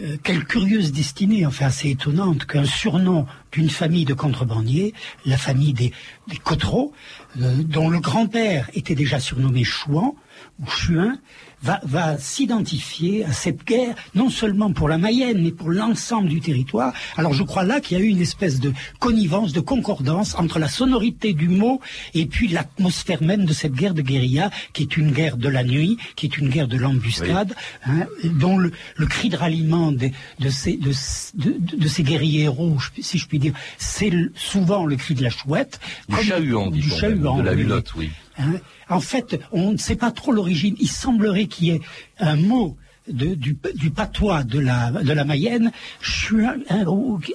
euh, 0.00 0.16
quelle 0.22 0.44
curieuse 0.44 0.92
destinée, 0.92 1.44
enfin 1.44 1.66
assez 1.66 1.90
étonnante, 1.90 2.46
qu'un 2.46 2.64
surnom 2.64 3.26
d'une 3.50 3.70
famille 3.70 4.04
de 4.04 4.14
contrebandiers, 4.14 4.94
la 5.26 5.36
famille 5.36 5.72
des, 5.72 5.92
des 6.28 6.36
Cotreaux, 6.36 6.92
euh, 7.40 7.54
dont 7.64 7.88
le 7.88 8.00
grand-père 8.00 8.70
était 8.74 8.94
déjà 8.94 9.18
surnommé 9.18 9.64
Chouan, 9.64 10.14
ou 10.60 10.66
Chuin, 10.68 11.18
va, 11.62 11.80
va 11.84 12.18
s'identifier 12.18 13.24
à 13.24 13.32
cette 13.32 13.64
guerre, 13.64 13.94
non 14.14 14.30
seulement 14.30 14.72
pour 14.72 14.88
la 14.88 14.98
Mayenne, 14.98 15.42
mais 15.42 15.52
pour 15.52 15.70
l'ensemble 15.70 16.28
du 16.28 16.40
territoire. 16.40 16.92
Alors 17.16 17.32
je 17.34 17.42
crois 17.42 17.62
là 17.64 17.80
qu'il 17.80 17.96
y 17.96 18.00
a 18.00 18.04
eu 18.04 18.08
une 18.08 18.20
espèce 18.20 18.60
de 18.60 18.72
connivence, 18.98 19.52
de 19.52 19.60
concordance 19.60 20.34
entre 20.34 20.58
la 20.58 20.68
sonorité 20.68 21.32
du 21.34 21.48
mot 21.48 21.80
et 22.14 22.26
puis 22.26 22.48
l'atmosphère 22.48 23.22
même 23.22 23.44
de 23.44 23.52
cette 23.52 23.72
guerre 23.74 23.94
de 23.94 24.02
guérilla, 24.02 24.50
qui 24.72 24.82
est 24.82 24.96
une 24.96 25.12
guerre 25.12 25.36
de 25.36 25.48
la 25.48 25.62
nuit, 25.64 25.98
qui 26.16 26.26
est 26.26 26.36
une 26.36 26.48
guerre 26.48 26.68
de 26.68 26.76
l'embuscade, 26.76 27.54
hein, 27.86 28.06
dont 28.24 28.58
le, 28.58 28.72
le 28.96 29.06
cri 29.06 29.28
de 29.28 29.36
ralliement 29.36 29.92
de, 29.92 30.10
de 30.40 30.48
ces, 30.50 30.76
de, 30.76 30.92
de- 31.34 31.76
de 31.76 31.88
ces 31.88 32.02
guerriers 32.02 32.42
héros, 32.42 32.76
si 33.00 33.18
je 33.18 33.26
puis 33.26 33.38
dire, 33.38 33.54
c'est 33.78 34.12
souvent 34.34 34.84
le 34.84 34.96
cri 34.96 35.14
de 35.14 35.22
la 35.22 35.30
chouette. 35.30 35.80
Du 36.08 36.16
comme- 36.16 36.24
chahuan, 36.24 36.70
du 36.70 36.80
même, 36.88 36.98
chahuan, 36.98 37.38
de 37.38 37.42
la 37.42 37.52
oui. 37.52 37.60
hulotte, 37.62 37.94
oui. 37.96 38.10
Hein, 38.38 38.54
en 38.88 39.00
fait, 39.00 39.38
on 39.52 39.72
ne 39.72 39.76
sait 39.76 39.96
pas 39.96 40.10
trop 40.10 40.32
l'origine. 40.32 40.76
Il 40.78 40.88
semblerait 40.88 41.46
qu'il 41.46 41.68
y 41.68 41.70
ait 41.70 41.80
un 42.18 42.36
mot 42.36 42.76
de- 43.08 43.34
du, 43.34 43.56
du 43.74 43.90
patois 43.90 44.42
de 44.44 44.58
la, 44.58 44.90
de 44.90 45.12
la 45.12 45.24
Mayenne, 45.24 45.72
chuin, 46.00 46.54
hein, 46.70 46.84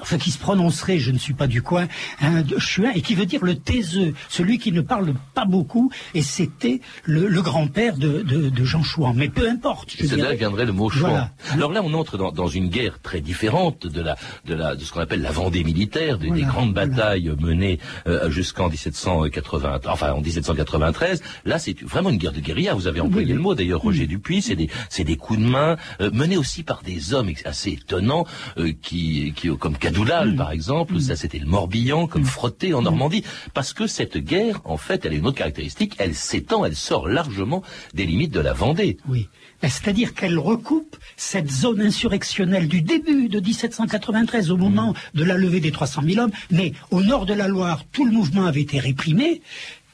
enfin 0.01 0.17
qui 0.17 0.31
se 0.31 0.37
prononcerait, 0.37 0.99
je 0.99 1.11
ne 1.11 1.17
suis 1.17 1.33
pas 1.33 1.47
du 1.47 1.61
coin, 1.61 1.87
hein, 2.21 2.41
de 2.41 2.57
chuin, 2.57 2.91
et 2.95 3.01
qui 3.01 3.15
veut 3.15 3.25
dire 3.25 3.43
le 3.43 3.55
taiseux, 3.55 4.13
celui 4.29 4.57
qui 4.59 4.71
ne 4.71 4.81
parle 4.81 5.13
pas 5.33 5.45
beaucoup, 5.45 5.91
et 6.13 6.21
c'était 6.21 6.81
le, 7.05 7.27
le 7.27 7.41
grand-père 7.41 7.97
de, 7.97 8.21
de, 8.21 8.49
de 8.49 8.63
Jean 8.65 8.83
Chouan. 8.83 9.13
Mais 9.13 9.29
peu 9.29 9.49
importe. 9.49 9.95
c'est 9.97 10.15
là 10.17 10.33
viendrait 10.35 10.65
le 10.65 10.73
mot 10.73 10.89
chouan. 10.89 11.09
Voilà. 11.09 11.31
Alors 11.51 11.71
là, 11.71 11.81
on 11.83 11.93
entre 11.93 12.17
dans, 12.17 12.31
dans 12.31 12.47
une 12.47 12.69
guerre 12.69 12.99
très 13.01 13.21
différente 13.21 13.87
de 13.87 14.01
la 14.01 14.15
de 14.45 14.53
la 14.53 14.75
de 14.75 14.83
ce 14.83 14.91
qu'on 14.91 14.99
appelle 15.01 15.21
la 15.21 15.31
Vendée 15.31 15.63
militaire, 15.63 16.17
des, 16.17 16.27
des 16.27 16.43
Voilà, 16.43 16.47
grandes 16.47 16.73
batailles 16.73 17.31
menées 17.39 17.79
euh, 18.07 18.29
jusqu'en 18.29 18.69
1780, 18.69 19.79
enfin 19.87 20.11
en 20.13 20.21
1793. 20.21 21.21
Là, 21.45 21.59
c'est 21.59 21.79
vraiment 21.83 22.09
une 22.09 22.17
guerre 22.17 22.31
de 22.33 22.39
guérilla. 22.39 22.73
Vous 22.73 22.87
avez 22.87 22.99
employé 23.01 23.27
Oui, 23.27 23.33
le 23.33 23.39
mot 23.39 23.55
d'ailleurs, 23.55 23.81
Roger 23.81 24.07
Dupuis. 24.07 24.41
C'est 24.41 24.55
des 24.55 24.69
c'est 24.89 25.03
des 25.03 25.17
coups 25.17 25.39
de 25.39 25.45
main 25.45 25.56
euh, 25.57 26.11
menés 26.11 26.37
aussi 26.37 26.63
par 26.63 26.81
des 26.83 27.13
hommes 27.13 27.31
assez 27.45 27.71
étonnants, 27.71 28.25
euh, 28.57 28.73
qui 28.81 29.33
qui 29.35 29.49
comme 29.57 29.77
Cadoudal 29.77 30.35
par 30.35 30.51
exemple. 30.51 30.99
Ça, 30.99 31.15
c'était 31.15 31.39
le 31.39 31.45
Morbihan, 31.45 32.07
comme 32.07 32.25
Frotté 32.25 32.73
en 32.73 32.81
Normandie, 32.81 33.23
parce 33.53 33.73
que 33.73 33.87
cette 33.87 34.17
guerre, 34.17 34.61
en 34.65 34.77
fait, 34.77 35.05
elle 35.05 35.13
a 35.13 35.15
une 35.15 35.27
autre 35.27 35.37
caractéristique. 35.37 35.95
Elle 35.99 36.15
s'étend, 36.15 36.65
elle 36.65 36.75
sort 36.75 37.07
largement 37.07 37.63
des 37.93 38.05
limites 38.05 38.33
de 38.33 38.39
la 38.39 38.53
Vendée. 38.53 38.97
Oui. 39.07 39.27
Ben, 39.61 39.69
C'est-à-dire 39.69 40.13
qu'elle 40.13 40.37
recoupe 40.37 40.97
cette 41.15 41.49
zone 41.49 41.81
insurrectionnelle 41.81 42.67
du 42.67 42.81
début 42.81 43.27
de 43.27 43.39
1793, 43.39 44.51
au 44.51 44.57
moment 44.57 44.93
de 45.15 45.23
la 45.23 45.35
levée 45.35 45.59
des 45.59 45.71
300 45.71 46.01
000 46.05 46.23
hommes. 46.23 46.31
Mais 46.51 46.73
au 46.91 47.01
nord 47.01 47.25
de 47.25 47.33
la 47.33 47.47
Loire, 47.47 47.83
tout 47.91 48.05
le 48.05 48.11
mouvement 48.11 48.45
avait 48.45 48.61
été 48.61 48.79
réprimé. 48.79 49.41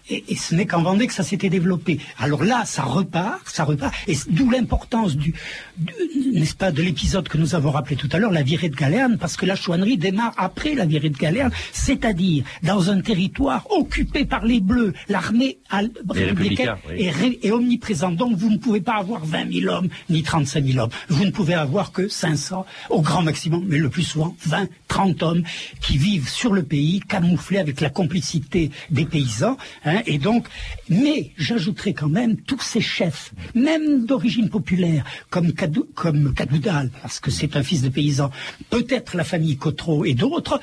Et, 0.09 0.23
et 0.27 0.35
ce 0.35 0.53
n'est 0.53 0.65
qu'en 0.65 0.81
Vendée 0.83 1.07
que 1.07 1.13
ça 1.13 1.23
s'était 1.23 1.49
développé. 1.49 1.99
Alors 2.17 2.43
là, 2.43 2.63
ça 2.65 2.83
repart, 2.83 3.47
ça 3.49 3.63
repart, 3.63 3.93
et 4.07 4.15
d'où 4.29 4.49
l'importance 4.49 5.15
du, 5.15 5.33
du- 5.77 5.93
n'est-ce 6.33 6.55
pas, 6.55 6.71
de 6.71 6.81
l'épisode 6.81 7.29
que 7.29 7.37
nous 7.37 7.55
avons 7.55 7.71
rappelé 7.71 7.95
tout 7.95 8.09
à 8.11 8.17
l'heure, 8.19 8.31
la 8.31 8.43
virée 8.43 8.67
de 8.69 8.75
Galerne, 8.75 9.17
parce 9.17 9.37
que 9.37 9.45
la 9.45 9.55
chouannerie 9.55 9.97
démarre 9.97 10.33
après 10.37 10.73
la 10.75 10.85
virée 10.85 11.09
de 11.09 11.17
Galerne, 11.17 11.51
c'est-à-dire 11.71 12.43
dans 12.63 12.89
un 12.89 13.01
territoire 13.01 13.65
occupé 13.71 14.25
par 14.25 14.45
les 14.45 14.59
Bleus, 14.59 14.93
l'armée 15.07 15.59
républicaine 15.69 16.27
républicains, 16.27 16.77
oui. 16.89 17.03
est 17.03 17.09
ré- 17.09 17.39
est 17.41 17.51
omniprésente. 17.51 18.15
Donc 18.17 18.35
vous 18.35 18.49
ne 18.49 18.57
pouvez 18.57 18.81
pas 18.81 18.95
avoir 18.95 19.25
20 19.25 19.51
000 19.61 19.73
hommes 19.73 19.87
ni 20.09 20.21
35 20.23 20.65
000 20.65 20.79
hommes. 20.83 20.89
Vous 21.09 21.23
ne 21.25 21.31
pouvez 21.31 21.53
avoir 21.53 21.91
que 21.91 22.07
500 22.07 22.65
au 22.89 23.01
grand 23.01 23.21
maximum, 23.21 23.63
mais 23.67 23.77
le 23.77 23.89
plus 23.89 24.03
souvent 24.03 24.35
20, 24.45 24.67
30 24.87 25.23
hommes 25.23 25.43
qui 25.81 25.97
vivent 25.97 26.27
sur 26.29 26.53
le 26.53 26.63
pays, 26.63 26.99
camouflés 27.07 27.57
avec 27.59 27.79
la 27.81 27.89
complicité 27.89 28.69
des 28.89 29.05
paysans. 29.05 29.57
hein, 29.85 29.92
et 30.05 30.17
donc, 30.17 30.47
mais 30.89 31.31
j'ajouterai 31.37 31.93
quand 31.93 32.09
même 32.09 32.37
tous 32.37 32.61
ces 32.61 32.81
chefs, 32.81 33.33
même 33.55 34.05
d'origine 34.05 34.49
populaire, 34.49 35.05
comme 35.29 35.53
Cadoudal, 35.53 36.89
parce 37.01 37.19
que 37.19 37.31
c'est 37.31 37.55
un 37.55 37.63
fils 37.63 37.81
de 37.81 37.89
paysan, 37.89 38.31
peut-être 38.69 39.15
la 39.15 39.23
famille 39.23 39.57
Cotreau 39.57 40.05
et 40.05 40.13
d'autres, 40.13 40.59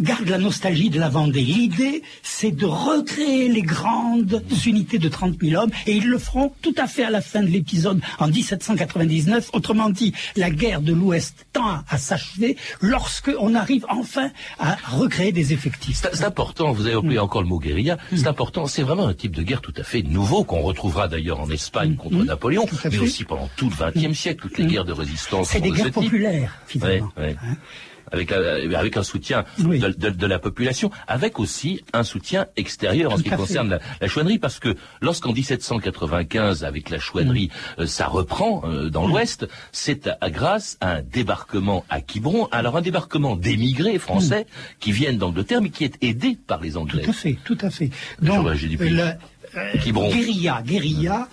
gardent 0.00 0.28
la 0.28 0.38
nostalgie 0.38 0.90
de 0.90 0.98
la 0.98 1.08
Vendée. 1.08 1.40
L'idée, 1.40 2.02
c'est 2.22 2.50
de 2.50 2.66
recréer 2.66 3.48
les 3.48 3.62
grandes 3.62 4.42
unités 4.66 4.98
de 4.98 5.08
30 5.08 5.36
000 5.40 5.62
hommes, 5.62 5.70
et 5.86 5.96
ils 5.96 6.08
le 6.08 6.18
feront 6.18 6.52
tout 6.62 6.74
à 6.76 6.86
fait 6.86 7.04
à 7.04 7.10
la 7.10 7.20
fin 7.20 7.42
de 7.42 7.48
l'épisode 7.48 8.00
en 8.18 8.28
1799. 8.28 9.50
Autrement 9.52 9.90
dit, 9.90 10.12
la 10.36 10.50
guerre 10.50 10.80
de 10.80 10.92
l'Ouest 10.92 11.46
tend 11.52 11.80
à, 11.88 11.98
s'achever 11.98 12.56
lorsque 12.80 13.30
on 13.38 13.54
arrive 13.54 13.86
enfin 13.88 14.30
à 14.58 14.76
recréer 14.88 15.32
des 15.32 15.52
effectifs. 15.52 16.02
C'est 16.12 16.24
important, 16.24 16.72
vous 16.72 16.86
avez 16.86 16.96
employé 16.96 17.18
encore 17.18 17.42
le 17.42 17.48
mot 17.48 17.58
guérilla, 17.58 17.98
c'est 18.14 18.26
important, 18.26 18.66
c'est 18.66 18.82
vraiment 18.82 19.06
un 19.06 19.14
type 19.14 19.34
de 19.34 19.42
guerre 19.42 19.60
tout 19.60 19.74
à 19.76 19.82
fait 19.82 20.02
nouveau 20.02 20.44
qu'on 20.44 20.60
retrouvera 20.60 21.08
d'ailleurs 21.08 21.40
en 21.40 21.50
Espagne 21.50 21.96
contre 21.96 22.24
Napoléon, 22.24 22.64
à 22.64 22.88
mais 22.88 22.98
aussi 22.98 23.24
pendant 23.24 23.48
tout 23.56 23.70
le 23.70 23.90
XXe 23.90 24.18
siècle, 24.18 24.42
toutes 24.42 24.58
les 24.58 24.66
guerres 24.66 24.84
de 24.84 24.92
résistance. 24.92 25.50
C'est 25.50 25.60
des 25.60 25.70
guerres 25.70 25.90
populaires, 25.90 26.60
finalement. 26.66 27.10
Ouais, 27.16 27.28
ouais. 27.28 27.36
Avec, 28.12 28.30
euh, 28.32 28.72
avec 28.76 28.96
un 28.96 29.02
soutien 29.02 29.44
Oui. 29.64 29.78
de, 29.80 29.88
de- 29.88 30.10
de 30.10 30.26
la 30.26 30.38
population, 30.38 30.90
avec 31.08 31.40
aussi 31.40 31.82
un 31.92 32.04
soutien 32.04 32.46
extérieur 32.56 33.10
en 33.10 33.14
Tout 33.14 33.18
ce 33.18 33.24
qui 33.24 33.30
fait. 33.30 33.36
concerne 33.36 33.68
la, 33.70 33.80
la 34.00 34.06
chouannerie, 34.08 34.38
parce 34.38 34.58
que 34.60 34.76
lorsqu'en 35.00 35.32
1795, 35.32 36.64
avec 36.64 36.90
la 36.90 36.98
chouannerie, 36.98 37.50
euh, 37.78 37.86
ça 37.86 38.06
reprend 38.06 38.62
euh, 38.64 38.88
dans 38.90 39.06
l'Ouest, 39.06 39.48
c'est 39.72 40.06
à- 40.06 40.18
à 40.20 40.30
grâce 40.30 40.78
à 40.80 40.92
un 40.96 41.02
débarquement 41.02 41.84
à 41.88 42.00
Quiberon, 42.00 42.48
alors 42.52 42.76
un 42.76 42.82
débarquement 42.82 43.36
d'émigrés 43.36 43.98
français 43.98 44.46
qui 44.80 44.92
viennent 44.92 45.18
d'Angleterre, 45.18 45.60
mais 45.62 45.70
qui 45.70 45.84
est 45.84 45.96
aidé 46.02 46.38
par 46.46 46.60
les 46.60 46.76
Anglais. 46.76 47.02
Tout 47.02 47.10
à 47.10 47.14
fait, 47.14 47.38
tout 47.44 47.58
à 47.60 47.70
fait. 47.70 47.90
Donc, 48.22 48.46
plus. 48.54 48.88
la, 48.90 49.18
euh, 49.56 49.72
guérilla, 49.82 50.62
guérilla, 50.64 51.28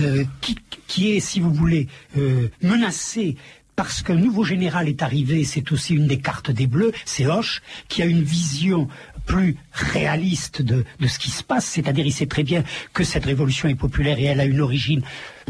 euh, 0.00 0.24
qui, 0.40 0.56
qui 0.88 1.12
est, 1.12 1.20
si 1.20 1.40
vous 1.40 1.52
voulez, 1.52 1.86
euh, 2.18 2.48
menacée 2.62 3.36
parce 3.76 4.02
qu'un 4.02 4.16
nouveau 4.16 4.42
général 4.42 4.88
est 4.88 5.02
arrivé, 5.02 5.44
c'est 5.44 5.70
aussi 5.70 5.94
une 5.94 6.06
des 6.06 6.18
cartes 6.18 6.50
des 6.50 6.66
Bleus, 6.66 6.92
c'est 7.04 7.26
Hoche, 7.26 7.62
qui 7.88 8.02
a 8.02 8.06
une 8.06 8.22
vision 8.22 8.88
plus 9.26 9.56
réaliste 9.72 10.62
de, 10.62 10.84
de 10.98 11.06
ce 11.06 11.18
qui 11.18 11.30
se 11.30 11.42
passe, 11.42 11.66
c'est-à-dire 11.66 12.06
il 12.06 12.12
sait 12.12 12.26
très 12.26 12.42
bien 12.42 12.64
que 12.94 13.04
cette 13.04 13.26
révolution 13.26 13.68
est 13.68 13.74
populaire 13.74 14.18
et 14.18 14.24
elle 14.24 14.40
a 14.40 14.44
une 14.44 14.60
origine 14.60 15.02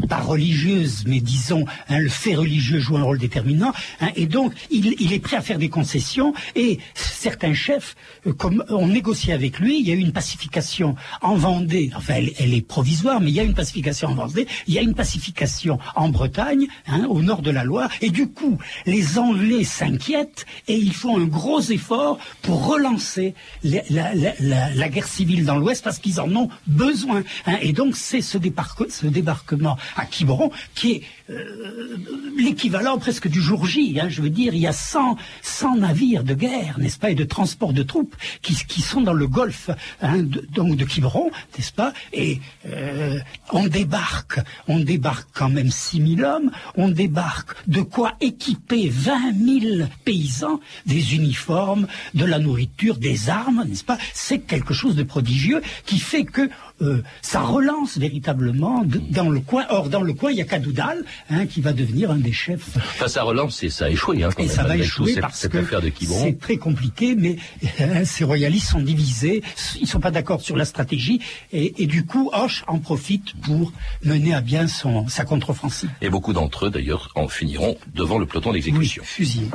pas 0.07 0.19
religieuse, 0.19 1.03
mais 1.07 1.19
disons, 1.19 1.65
hein, 1.89 1.97
le 1.99 2.09
fait 2.09 2.35
religieux 2.35 2.79
joue 2.79 2.97
un 2.97 3.03
rôle 3.03 3.17
déterminant, 3.17 3.73
hein, 3.99 4.09
et 4.15 4.27
donc 4.27 4.53
il, 4.69 5.11
est 5.11 5.19
prêt 5.19 5.37
à 5.37 5.41
faire 5.41 5.57
des 5.57 5.69
concessions, 5.69 6.33
et 6.55 6.79
certains 6.93 7.53
chefs, 7.55 7.95
euh, 8.27 8.33
comme 8.33 8.63
ont 8.69 8.87
négocié 8.87 9.33
avec 9.33 9.59
lui, 9.59 9.79
il 9.79 9.87
y 9.87 9.91
a 9.91 9.95
eu 9.95 9.99
une 9.99 10.11
pacification 10.13 10.95
en 11.21 11.35
Vendée, 11.35 11.91
enfin 11.95 12.13
elle, 12.37 12.53
est 12.53 12.61
provisoire, 12.61 13.19
mais 13.19 13.31
il 13.31 13.33
y 13.35 13.39
a 13.39 13.43
une 13.43 13.55
pacification 13.55 14.09
en 14.09 14.13
Vendée, 14.15 14.47
il 14.67 14.73
y 14.75 14.77
a 14.77 14.81
une 14.81 14.93
pacification 14.93 15.79
en 15.95 16.09
Bretagne, 16.09 16.67
hein, 16.87 17.05
au 17.09 17.21
nord 17.21 17.41
de 17.41 17.49
la 17.51 17.63
Loire, 17.63 17.89
et 18.01 18.11
du 18.11 18.27
coup, 18.27 18.59
les 18.85 19.17
Anglais 19.17 19.63
s'inquiètent, 19.63 20.45
et 20.67 20.75
ils 20.77 20.93
font 20.93 21.17
un 21.17 21.25
gros 21.25 21.59
effort 21.61 22.19
pour 22.43 22.67
relancer 22.67 23.33
la, 23.63 23.81
la- 23.89 24.89
guerre 24.89 25.07
civile 25.07 25.43
dans 25.43 25.57
l'Ouest, 25.57 25.83
parce 25.83 25.99
qu'ils 25.99 26.21
en 26.21 26.33
ont 26.35 26.49
besoin, 26.67 27.23
et 27.61 27.73
donc 27.73 27.97
c'est 27.97 28.21
ce, 28.21 28.37
débarque- 28.37 28.89
ce 28.89 29.07
débarquement 29.07 29.75
à 29.95 30.05
Quiberon 30.05 30.51
qui 30.75 30.91
est 30.91 31.03
euh, 31.29 31.97
l'équivalent 32.37 32.97
presque 32.97 33.27
du 33.27 33.41
jour 33.41 33.65
J. 33.65 33.99
hein, 33.99 34.07
je 34.09 34.21
veux 34.21 34.29
dire, 34.29 34.53
il 34.53 34.61
y 34.61 34.67
a 34.67 34.73
100, 34.73 35.17
100 35.41 35.77
navires 35.77 36.23
de 36.23 36.33
guerre, 36.33 36.79
n'est-ce 36.79 36.97
pas, 36.97 37.09
et 37.09 37.15
de 37.15 37.23
transport 37.23 37.73
de 37.73 37.83
troupes 37.83 38.15
qui, 38.41 38.55
qui 38.55 38.81
sont 38.81 39.01
dans 39.01 39.13
le 39.13 39.27
golfe 39.27 39.69
hein, 40.01 40.19
de, 40.19 40.47
donc 40.53 40.77
Quiberon, 40.85 41.29
n'est-ce 41.57 41.73
pas 41.73 41.93
Et 42.13 42.39
euh, 42.65 43.19
on 43.51 43.67
débarque, 43.67 44.39
on 44.67 44.79
débarque 44.79 45.27
quand 45.33 45.49
même 45.49 45.69
6 45.69 46.15
000 46.15 46.29
hommes, 46.29 46.51
on 46.75 46.89
débarque 46.89 47.55
de 47.67 47.81
quoi 47.81 48.13
équiper 48.21 48.89
20 48.89 49.59
000 49.77 49.87
paysans, 50.05 50.59
des 50.85 51.15
uniformes, 51.15 51.87
de 52.13 52.25
la 52.25 52.39
nourriture, 52.39 52.97
des 52.97 53.29
armes, 53.29 53.65
n'est-ce 53.67 53.83
pas 53.83 53.97
C'est 54.13 54.39
quelque 54.39 54.73
chose 54.73 54.95
de 54.95 55.03
prodigieux 55.03 55.61
qui 55.85 55.99
fait 55.99 56.23
que 56.23 56.49
euh, 56.81 57.01
ça 57.21 57.41
relance 57.41 57.97
véritablement 57.97 58.83
de- 58.83 58.97
dans 59.09 59.29
le 59.29 59.39
coin. 59.39 59.65
Or, 59.69 59.89
dans 59.89 60.01
le 60.01 60.13
coin, 60.13 60.31
il 60.31 60.37
y 60.37 60.41
a 60.41 60.45
Cadoudal, 60.45 61.03
hein, 61.29 61.45
qui 61.45 61.61
va 61.61 61.73
devenir 61.73 62.11
un 62.11 62.17
des 62.17 62.31
chefs. 62.33 62.75
Enfin, 62.77 63.07
ça 63.07 63.23
relance 63.23 63.63
et 63.63 63.69
ça 63.69 63.85
a 63.85 63.89
échoué. 63.89 64.23
Hein, 64.23 64.29
quand 64.35 64.43
Et 64.43 64.47
même, 64.47 64.55
ça 64.55 64.63
va 64.63 64.77
échouer 64.77 65.07
tout, 65.07 65.13
cette, 65.13 65.21
parce 65.21 65.39
cette 65.39 65.51
que 65.51 65.57
affaire 65.59 65.81
de 65.81 65.89
Quiberon. 65.89 66.23
c'est 66.23 66.39
très 66.39 66.57
compliqué, 66.57 67.15
mais 67.15 67.37
euh, 67.81 68.03
ces 68.05 68.23
royalistes 68.23 68.69
sont 68.69 68.79
divisés, 68.81 69.43
ils 69.81 69.87
sont 69.87 69.99
pas 69.99 70.11
d'accord 70.11 70.41
sur 70.41 70.55
la 70.55 70.65
stratégie, 70.65 71.19
et, 71.51 71.83
et 71.83 71.87
du 71.87 72.05
coup, 72.05 72.29
Hoche 72.33 72.63
en 72.67 72.79
profite 72.79 73.33
pour 73.41 73.71
mener 74.03 74.33
à 74.33 74.41
bien 74.41 74.67
son, 74.67 75.07
sa 75.07 75.25
contre-offensive. 75.25 75.89
Et 76.01 76.09
beaucoup 76.09 76.33
d'entre 76.33 76.67
eux, 76.67 76.69
d'ailleurs, 76.69 77.09
en 77.15 77.27
finiront 77.27 77.77
devant 77.95 78.17
le 78.19 78.25
peloton 78.25 78.53
d'exécution. 78.53 79.03
Fusillés. 79.05 79.49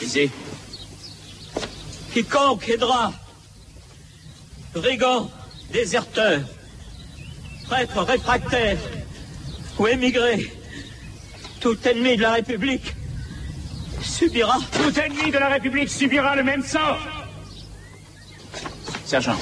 Lisez. 0.00 0.30
Quiconque 2.12 2.68
aidera, 2.68 3.12
brigand, 4.74 5.30
déserteur, 5.72 6.40
prêtre 7.68 8.02
réfractaire 8.02 8.78
ou 9.78 9.86
émigré, 9.86 10.52
tout 11.60 11.76
ennemi 11.86 12.16
de 12.16 12.22
la 12.22 12.32
République 12.32 12.94
subira. 14.02 14.58
Tout 14.72 14.98
ennemi 15.00 15.30
de 15.30 15.38
la 15.38 15.48
République 15.48 15.88
subira 15.88 16.36
le 16.36 16.44
même 16.44 16.62
sort. 16.62 16.98
Sergent. 19.04 19.36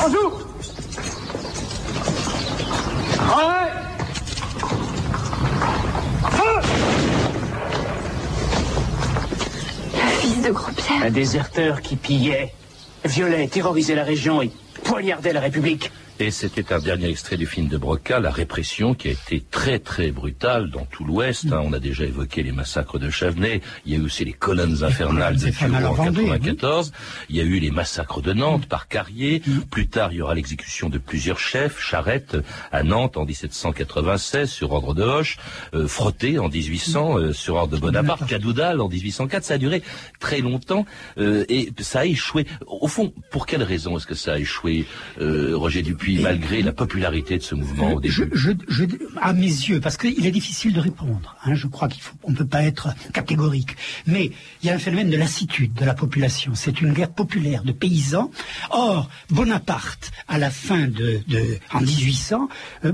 Bonjour 0.00 0.40
Ouais 3.36 3.83
Un 11.02 11.10
déserteur 11.10 11.80
qui 11.82 11.96
pillait, 11.96 12.54
violait, 13.04 13.46
terrorisait 13.48 13.94
la 13.94 14.04
région 14.04 14.40
et 14.42 14.50
poignardait 14.82 15.32
la 15.32 15.40
République. 15.40 15.90
Et 16.20 16.30
c'était 16.30 16.72
un 16.72 16.78
dernier 16.78 17.08
extrait 17.08 17.36
du 17.36 17.44
film 17.44 17.66
de 17.66 17.76
Broca, 17.76 18.20
la 18.20 18.30
répression 18.30 18.94
qui 18.94 19.08
a 19.08 19.10
été 19.10 19.42
très 19.50 19.80
très 19.80 20.12
brutale 20.12 20.70
dans 20.70 20.84
tout 20.84 21.04
l'Ouest. 21.04 21.46
hein. 21.52 21.60
On 21.64 21.72
a 21.72 21.80
déjà 21.80 22.04
évoqué 22.04 22.44
les 22.44 22.52
massacres 22.52 23.00
de 23.00 23.10
Chavenay. 23.10 23.60
Il 23.84 23.92
y 23.92 23.96
a 23.96 23.98
eu 23.98 24.02
aussi 24.02 24.24
les 24.24 24.32
colonnes 24.32 24.84
infernales 24.84 25.36
de 25.36 25.50
Thibault 25.50 25.74
en 25.74 25.84
en 25.86 25.92
Vendée, 25.92 26.24
94. 26.26 26.92
Il 27.30 27.36
y 27.36 27.40
a 27.40 27.42
eu 27.42 27.58
les 27.58 27.72
massacres 27.72 28.22
de 28.22 28.32
Nantes 28.32 28.66
par 28.66 28.86
Carrier. 28.86 29.42
Plus 29.72 29.88
tard, 29.88 30.12
il 30.12 30.18
y 30.18 30.22
aura 30.22 30.36
l'exécution 30.36 30.88
de 30.88 30.98
plusieurs 30.98 31.40
chefs. 31.40 31.80
Charette 31.80 32.36
à 32.70 32.84
Nantes 32.84 33.16
en 33.16 33.24
1796 33.24 34.48
sur 34.48 34.70
ordre 34.70 34.94
de 34.94 35.02
Hoche. 35.02 35.38
Euh, 35.74 35.88
Frotté 35.88 36.38
en 36.38 36.48
1800 36.48 37.18
euh, 37.18 37.32
sur 37.32 37.56
ordre 37.56 37.74
de 37.74 37.80
Bonaparte. 37.80 38.24
Cadoudal 38.28 38.80
en 38.80 38.88
1804. 38.88 39.42
Ça 39.42 39.54
a 39.54 39.58
duré 39.58 39.82
très 40.20 40.38
longtemps 40.40 40.86
euh, 41.18 41.44
et 41.48 41.70
ça 41.80 42.00
a 42.00 42.04
échoué. 42.04 42.46
Au 42.68 42.86
fond, 42.86 43.12
pour 43.32 43.46
quelle 43.46 43.64
raison 43.64 43.96
est-ce 43.98 44.06
que 44.06 44.14
ça 44.14 44.34
a 44.34 44.38
échoué, 44.38 44.86
euh, 45.20 45.56
Roger 45.56 45.82
Dupuis, 45.82 46.03
malgré 46.22 46.62
la 46.62 46.72
popularité 46.72 47.38
de 47.38 47.42
ce 47.42 47.54
mouvement 47.54 47.94
au 47.94 48.00
début 48.00 48.12
Je, 48.14 48.24
je, 48.32 48.50
je- 48.68 48.84
à 49.20 49.32
mes 49.32 49.42
yeux, 49.46 49.80
parce 49.80 49.96
qu'il 49.96 50.26
est 50.26 50.30
difficile 50.30 50.72
de 50.72 50.80
répondre. 50.80 51.36
hein, 51.44 51.54
je 51.54 51.66
crois 51.66 51.88
qu'il 51.88 52.02
faut, 52.02 52.14
on 52.22 52.30
ne 52.30 52.36
peut 52.36 52.46
pas 52.46 52.62
être 52.62 52.88
catégorique. 53.12 53.76
Mais 54.06 54.30
il 54.62 54.66
y 54.66 54.70
a 54.70 54.74
un 54.74 54.78
phénomène 54.78 55.10
de 55.10 55.16
lassitude 55.16 55.72
de 55.74 55.84
la 55.84 55.94
population. 55.94 56.52
C'est 56.54 56.80
une 56.80 56.92
guerre 56.92 57.10
populaire 57.12 57.62
de 57.64 57.72
paysans. 57.72 58.30
Or, 58.70 59.08
Bonaparte, 59.30 60.10
à 60.28 60.38
la 60.38 60.50
fin 60.50 60.86
de, 60.88 61.20
de 61.28 61.58
en 61.72 61.80
1800. 61.80 62.48
euh, 62.84 62.92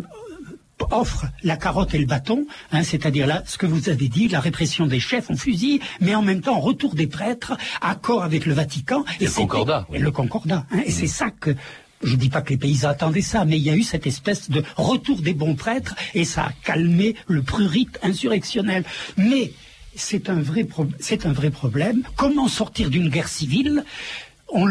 offre 0.92 1.27
la 1.42 1.59
carotte 1.59 1.92
et 1.94 1.99
le 1.99 2.07
bâton, 2.07 2.46
hein, 2.73 2.83
c'est-à-dire 2.83 3.27
là, 3.27 3.42
ce 3.46 3.59
que 3.59 3.66
vous 3.66 3.90
avez 3.90 4.09
dit, 4.09 4.29
la 4.29 4.40
répression 4.40 4.87
des 4.87 4.99
chefs, 4.99 5.29
on 5.29 5.37
fusille, 5.37 5.79
mais 6.01 6.14
en 6.14 6.23
même 6.23 6.40
temps, 6.40 6.59
retour 6.59 6.94
des 6.94 7.07
prêtres, 7.07 7.53
accord 7.83 8.23
avec 8.25 8.46
le 8.46 8.55
Vatican. 8.55 9.05
Et 9.20 9.27
le 9.27 9.31
concordat, 9.31 9.87
oui. 9.90 9.99
Et 9.99 10.01
le 10.01 10.11
concordat. 10.11 10.64
hein, 10.73 10.81
et 10.87 10.90
c'est 10.90 11.07
ça 11.07 11.29
que, 11.31 11.55
je 12.02 12.16
dis 12.16 12.30
pas 12.30 12.42
que 12.42 12.50
les 12.50 12.56
paysans 12.56 12.88
attendaient 12.88 13.20
ça, 13.20 13.44
mais 13.44 13.58
il 13.58 13.62
y 13.62 13.70
a 13.70 13.76
eu 13.76 13.82
cette 13.82 14.06
espèce 14.06 14.50
de 14.50 14.62
retour 14.76 15.20
des 15.20 15.34
bons 15.34 15.54
prêtres, 15.54 15.94
et 16.14 16.24
ça 16.24 16.46
a 16.46 16.52
calmé 16.64 17.14
le 17.26 17.42
prurite 17.42 17.98
insurrectionnel. 18.02 18.84
Mais 19.16 19.52
c'est 19.94 20.30
un 20.30 20.40
vrai 20.40 20.64
problème. 21.50 22.02
Comment 22.16 22.48
sortir 22.48 22.90
d'une 22.90 23.08
guerre 23.08 23.28
civile 23.28 23.84
on 24.52 24.66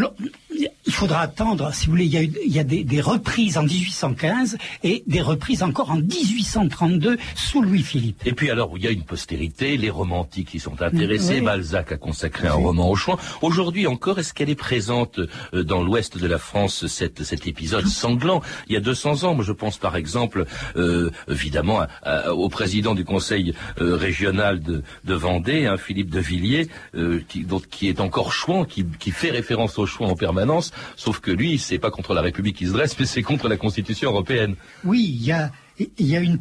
il 0.85 0.93
faudra 0.93 1.21
attendre, 1.21 1.71
si 1.73 1.85
vous 1.85 1.91
voulez, 1.91 2.05
il 2.05 2.11
y 2.13 2.17
a, 2.17 2.23
eu- 2.23 2.33
il 2.45 2.51
y 2.51 2.59
a 2.59 2.63
des, 2.63 2.83
des 2.83 2.99
reprises 2.99 3.57
en 3.57 3.63
1815 3.63 4.57
et 4.83 5.03
des 5.07 5.21
reprises 5.21 5.61
encore 5.61 5.91
en 5.91 5.97
1832 5.97 7.17
sous 7.35 7.61
Louis-Philippe. 7.61 8.21
Et 8.25 8.33
puis 8.33 8.49
alors, 8.49 8.71
il 8.75 8.83
y 8.83 8.87
a 8.87 8.91
une 8.91 9.03
postérité, 9.03 9.77
les 9.77 9.89
romantiques 9.91 10.49
qui 10.49 10.59
sont 10.59 10.81
intéressés, 10.81 11.35
Oui. 11.35 11.41
Balzac 11.45 11.91
a 11.91 11.97
consacré 11.97 12.47
un 12.47 12.53
roman 12.53 12.89
au 12.89 12.95
chouan. 12.95 13.17
Aujourd'hui 13.41 13.87
encore, 13.87 14.19
est-ce 14.19 14.33
qu'elle 14.33 14.49
est 14.49 14.55
présente 14.55 15.19
euh, 15.53 15.63
dans 15.63 15.83
l'ouest 15.83 16.17
de 16.17 16.27
la 16.27 16.39
France, 16.39 16.87
cette, 16.87 17.23
cet 17.23 17.47
épisode 17.47 17.85
sanglant? 17.87 18.41
Il 18.67 18.73
y 18.73 18.77
a 18.77 18.81
200 18.81 19.23
ans, 19.25 19.35
moi 19.35 19.45
je 19.45 19.53
pense 19.53 19.77
par 19.77 19.95
exemple, 19.95 20.45
euh, 20.75 21.11
évidemment, 21.29 21.81
à- 21.81 21.87
à- 22.03 22.33
au 22.33 22.49
président 22.49 22.95
du 22.95 23.05
conseil 23.05 23.53
euh, 23.79 23.95
régional 23.95 24.59
de, 24.61 24.81
de 25.05 25.13
Vendée, 25.13 25.67
hein, 25.67 25.77
Philippe 25.77 26.09
de 26.09 26.19
Villiers, 26.19 26.67
euh, 26.95 27.21
qui, 27.29 27.41
donc, 27.43 27.67
qui 27.69 27.87
est 27.87 27.99
encore 28.01 28.33
chouan, 28.33 28.65
qui, 28.65 28.85
qui 28.99 29.11
fait 29.11 29.29
référence 29.31 29.68
au 29.77 29.85
chouan 29.85 30.07
en 30.09 30.15
permanence, 30.15 30.71
sauf 30.95 31.19
que 31.19 31.31
lui, 31.31 31.57
c'est 31.59 31.79
pas 31.79 31.91
contre 31.91 32.13
la 32.13 32.21
République 32.21 32.57
qui 32.57 32.67
se 32.67 32.73
dresse, 32.73 32.97
mais 32.99 33.05
c'est 33.05 33.23
contre 33.23 33.47
la 33.47 33.57
Constitution 33.57 34.11
européenne. 34.11 34.55
Oui, 34.83 35.05
il 35.07 35.23
y 35.23 35.31
a, 35.31 35.51
il 35.79 36.07
y 36.07 36.17
a, 36.17 36.19
une, 36.19 36.37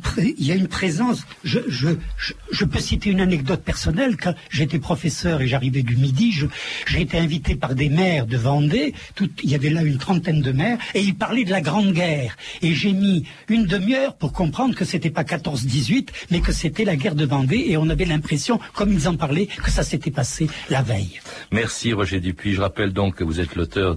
présence. 0.68 1.24
Je, 1.44 2.64
peux 2.64 2.78
citer 2.80 3.10
une 3.10 3.20
anecdote 3.20 3.62
personnelle. 3.62 4.16
Quand 4.16 4.34
j'étais 4.50 4.78
professeur 4.78 5.40
et 5.40 5.46
j'arrivais 5.46 5.82
du 5.82 5.96
Midi, 5.96 6.34
j'ai 6.86 7.00
été 7.00 7.18
invité 7.18 7.54
par 7.54 7.74
des 7.74 7.88
maires 7.88 8.26
de 8.26 8.36
Vendée. 8.36 8.94
Il 9.44 9.50
y 9.50 9.54
avait 9.54 9.70
là 9.70 9.82
une 9.82 9.98
trentaine 9.98 10.42
de 10.42 10.50
maires 10.50 10.78
et 10.94 11.00
ils 11.00 11.14
parlaient 11.14 11.44
de 11.44 11.50
la 11.50 11.60
Grande 11.60 11.92
Guerre. 11.92 12.36
Et 12.62 12.74
j'ai 12.74 12.92
mis 12.92 13.24
une 13.48 13.66
demi-heure 13.66 14.16
pour 14.16 14.32
comprendre 14.32 14.74
que 14.74 14.84
c'était 14.84 15.10
pas 15.10 15.22
14-18, 15.22 16.08
mais 16.30 16.40
que 16.40 16.52
c'était 16.52 16.84
la 16.84 16.96
guerre 16.96 17.14
de 17.14 17.24
Vendée. 17.24 17.64
Et 17.68 17.76
on 17.76 17.88
avait 17.88 18.06
l'impression, 18.06 18.58
comme 18.74 18.92
ils 18.92 19.08
en 19.08 19.16
parlaient, 19.16 19.46
que 19.46 19.70
ça 19.70 19.84
s'était 19.84 20.10
passé 20.10 20.48
la 20.68 20.82
veille. 20.82 21.20
Merci 21.52 21.92
Roger 21.92 22.20
Dupuis. 22.20 22.54
Je 22.54 22.60
rappelle 22.60 22.92
donc 22.92 23.16
que 23.16 23.24
vous 23.24 23.40
êtes 23.40 23.54
l'auteur 23.54 23.96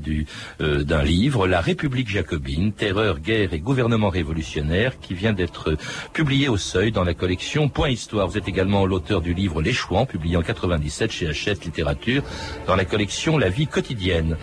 euh, 0.62 0.84
d'un 0.84 1.04
livre, 1.04 1.48
La 1.48 1.62
République 1.62 2.10
jacobine, 2.10 2.74
terreur, 2.74 3.20
guerre 3.20 3.54
et 3.54 3.60
gouvernement 3.60 4.10
révolutionnaire, 4.10 5.00
qui 5.00 5.16
vient 5.16 5.31
d'être 5.34 5.78
publié 6.14 6.50
au 6.50 6.58
Seuil 6.58 6.92
dans 6.92 7.04
la 7.04 7.14
collection 7.14 7.70
Point 7.70 7.90
Histoire. 7.90 8.28
Vous 8.28 8.38
êtes 8.38 8.48
également 8.48 8.86
l'auteur 8.86 9.22
du 9.22 9.34
livre 9.34 9.62
Les 9.62 9.74
Chouans, 9.74 10.06
publié 10.06 10.38
en 10.38 10.42
97 10.42 11.12
chez 11.12 11.28
Hachette 11.28 11.66
Littérature, 11.66 12.24
dans 12.68 12.76
la 12.76 12.86
collection 12.86 13.38
La 13.38 13.50
vie 13.50 13.68
quotidienne. 13.68 14.38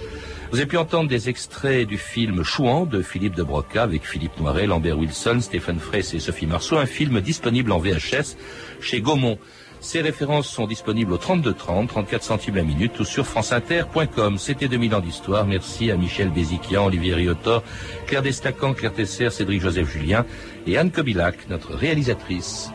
Vous 0.51 0.57
avez 0.57 0.67
pu 0.67 0.79
entendre 0.79 1.11
des 1.11 1.29
extraits 1.29 1.87
du 1.87 1.99
film 1.99 2.43
Chouan 2.43 2.87
de 2.87 3.03
Philippe 3.03 3.35
de 3.35 3.43
Broca 3.43 3.83
avec 3.83 4.07
Philippe 4.07 4.41
Noiret, 4.41 4.67
Lambert 4.67 4.99
Wilson, 4.99 5.41
Stéphane 5.41 5.79
Fraisse 5.79 6.15
et 6.15 6.21
Sophie 6.21 6.47
Marceau, 6.47 6.79
un 6.79 6.87
film 6.87 7.21
disponible 7.21 7.71
en 7.71 7.79
VHS 7.79 8.37
chez 8.81 9.03
Gaumont. 9.03 9.39
Ces 9.81 10.01
références 10.01 10.49
sont 10.49 10.67
disponibles 10.67 11.13
au 11.13 11.19
32 11.19 11.55
30, 11.55 11.89
34 11.89 12.23
centimes 12.23 12.57
la 12.57 12.63
minute 12.63 12.99
ou 13.01 13.05
sur 13.05 13.27
franceinter.com. 13.27 14.39
C'était 14.39 14.69
2000 14.69 14.95
ans 14.95 15.01
d'histoire. 15.01 15.47
Merci 15.47 15.91
à 15.91 15.97
Michel 15.97 16.31
Béziquian, 16.31 16.87
Olivier 16.87 17.15
Riotor, 17.15 17.63
Claire 18.07 18.23
Destacan, 18.23 18.75
Claire 18.75 18.93
Tesser, 18.93 19.31
Cédric 19.31 19.61
Joseph 19.61 19.91
Julien 19.91 20.25
et 20.67 20.77
Anne 20.77 20.91
Kobilac, 20.91 21.49
notre 21.49 21.75
réalisatrice. 21.75 22.71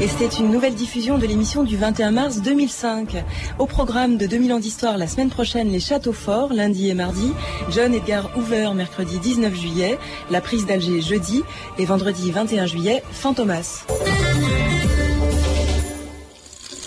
Et 0.00 0.08
c'était 0.08 0.36
une 0.36 0.50
nouvelle 0.50 0.74
diffusion 0.74 1.18
de 1.18 1.26
l'émission 1.26 1.62
du 1.62 1.76
21 1.76 2.10
mars 2.10 2.40
2005. 2.42 3.24
Au 3.58 3.66
programme 3.66 4.16
de 4.16 4.26
2000 4.26 4.52
ans 4.52 4.58
d'histoire 4.58 4.98
la 4.98 5.06
semaine 5.06 5.30
prochaine, 5.30 5.70
les 5.70 5.80
châteaux 5.80 6.12
forts, 6.12 6.52
lundi 6.52 6.88
et 6.90 6.94
mardi, 6.94 7.32
John 7.70 7.94
Edgar 7.94 8.30
Hoover, 8.36 8.70
mercredi 8.74 9.18
19 9.18 9.54
juillet, 9.54 9.98
la 10.30 10.40
prise 10.40 10.66
d'Alger 10.66 11.00
jeudi 11.00 11.42
et 11.78 11.84
vendredi 11.84 12.30
21 12.32 12.66
juillet, 12.66 13.02
Fantomas. 13.12 13.84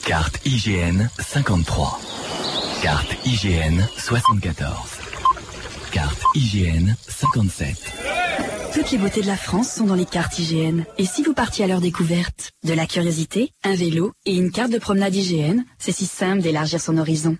Carte 0.05 0.39
IGN 0.45 1.09
53. 1.19 1.99
Carte 2.81 3.15
IGN 3.25 3.81
74. 3.97 4.73
Carte 5.91 6.21
IGN 6.35 6.95
57. 7.07 8.06
Toutes 8.77 8.91
les 8.91 8.99
beautés 8.99 9.21
de 9.23 9.27
la 9.27 9.37
France 9.37 9.71
sont 9.71 9.85
dans 9.85 9.95
les 9.95 10.05
cartes 10.05 10.37
IGN. 10.37 10.83
Et 10.99 11.05
si 11.05 11.23
vous 11.23 11.33
partiez 11.33 11.65
à 11.65 11.67
leur 11.67 11.81
découverte 11.81 12.51
De 12.63 12.73
la 12.73 12.85
curiosité, 12.85 13.49
un 13.63 13.73
vélo 13.73 14.11
et 14.27 14.35
une 14.35 14.51
carte 14.51 14.71
de 14.71 14.77
promenade 14.77 15.15
IGN, 15.15 15.63
c'est 15.79 15.91
si 15.91 16.05
simple 16.05 16.43
d'élargir 16.43 16.79
son 16.79 16.99
horizon. 16.99 17.37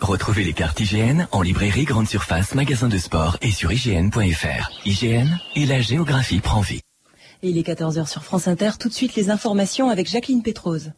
Retrouvez 0.00 0.44
les 0.44 0.52
cartes 0.52 0.78
IGN 0.78 1.26
en 1.32 1.42
librairie 1.42 1.86
grande 1.86 2.06
surface, 2.06 2.54
magasin 2.54 2.86
de 2.86 2.98
sport 2.98 3.36
et 3.42 3.50
sur 3.50 3.72
IGN.fr. 3.72 4.70
IGN 4.84 5.26
et 5.56 5.66
la 5.66 5.80
géographie 5.80 6.38
prend 6.38 6.60
vie. 6.60 6.82
Et 7.42 7.50
il 7.50 7.58
est 7.58 7.66
14h 7.66 8.06
sur 8.06 8.22
France 8.22 8.46
Inter. 8.46 8.70
Tout 8.78 8.88
de 8.88 8.94
suite 8.94 9.16
les 9.16 9.28
informations 9.28 9.90
avec 9.90 10.08
Jacqueline 10.08 10.44
Pétrose. 10.44 10.92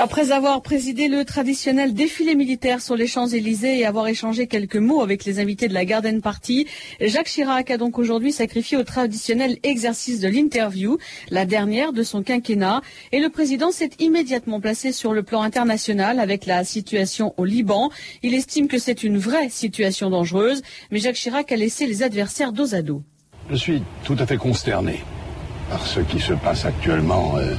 Après 0.00 0.30
avoir 0.30 0.62
présidé 0.62 1.08
le 1.08 1.24
traditionnel 1.24 1.92
défilé 1.92 2.36
militaire 2.36 2.80
sur 2.80 2.94
les 2.94 3.08
Champs-Élysées 3.08 3.80
et 3.80 3.84
avoir 3.84 4.06
échangé 4.06 4.46
quelques 4.46 4.76
mots 4.76 5.00
avec 5.00 5.24
les 5.24 5.40
invités 5.40 5.66
de 5.66 5.74
la 5.74 5.84
Garden 5.84 6.22
Party, 6.22 6.68
Jacques 7.00 7.26
Chirac 7.26 7.68
a 7.72 7.78
donc 7.78 7.98
aujourd'hui 7.98 8.30
sacrifié 8.30 8.76
au 8.76 8.84
traditionnel 8.84 9.58
exercice 9.64 10.20
de 10.20 10.28
l'interview, 10.28 10.98
la 11.30 11.46
dernière 11.46 11.92
de 11.92 12.04
son 12.04 12.22
quinquennat, 12.22 12.80
et 13.10 13.18
le 13.18 13.28
président 13.28 13.72
s'est 13.72 13.90
immédiatement 13.98 14.60
placé 14.60 14.92
sur 14.92 15.12
le 15.12 15.24
plan 15.24 15.42
international 15.42 16.20
avec 16.20 16.46
la 16.46 16.62
situation 16.62 17.34
au 17.36 17.44
Liban. 17.44 17.90
Il 18.22 18.34
estime 18.34 18.68
que 18.68 18.78
c'est 18.78 19.02
une 19.02 19.18
vraie 19.18 19.48
situation 19.48 20.10
dangereuse, 20.10 20.62
mais 20.92 21.00
Jacques 21.00 21.16
Chirac 21.16 21.50
a 21.50 21.56
laissé 21.56 21.88
les 21.88 22.04
adversaires 22.04 22.52
dos 22.52 22.72
à 22.72 22.82
dos. 22.82 23.02
Je 23.50 23.56
suis 23.56 23.82
tout 24.04 24.16
à 24.20 24.26
fait 24.26 24.36
consterné 24.36 25.00
par 25.68 25.84
ce 25.84 25.98
qui 25.98 26.20
se 26.20 26.34
passe 26.34 26.64
actuellement. 26.66 27.36
Euh 27.38 27.54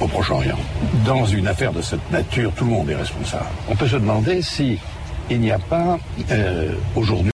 au 0.00 0.06
Proche-Orient. 0.06 0.58
Dans 1.04 1.24
une 1.24 1.48
affaire 1.48 1.72
de 1.72 1.82
cette 1.82 2.10
nature, 2.10 2.52
tout 2.52 2.64
le 2.64 2.70
monde 2.70 2.90
est 2.90 2.96
responsable. 2.96 3.46
On 3.68 3.76
peut 3.76 3.88
se 3.88 3.96
demander 3.96 4.42
si 4.42 4.78
n'y 5.40 5.52
a 5.52 5.58
pas 5.58 5.98
euh, 6.30 6.72
aujourd'hui 6.96 7.30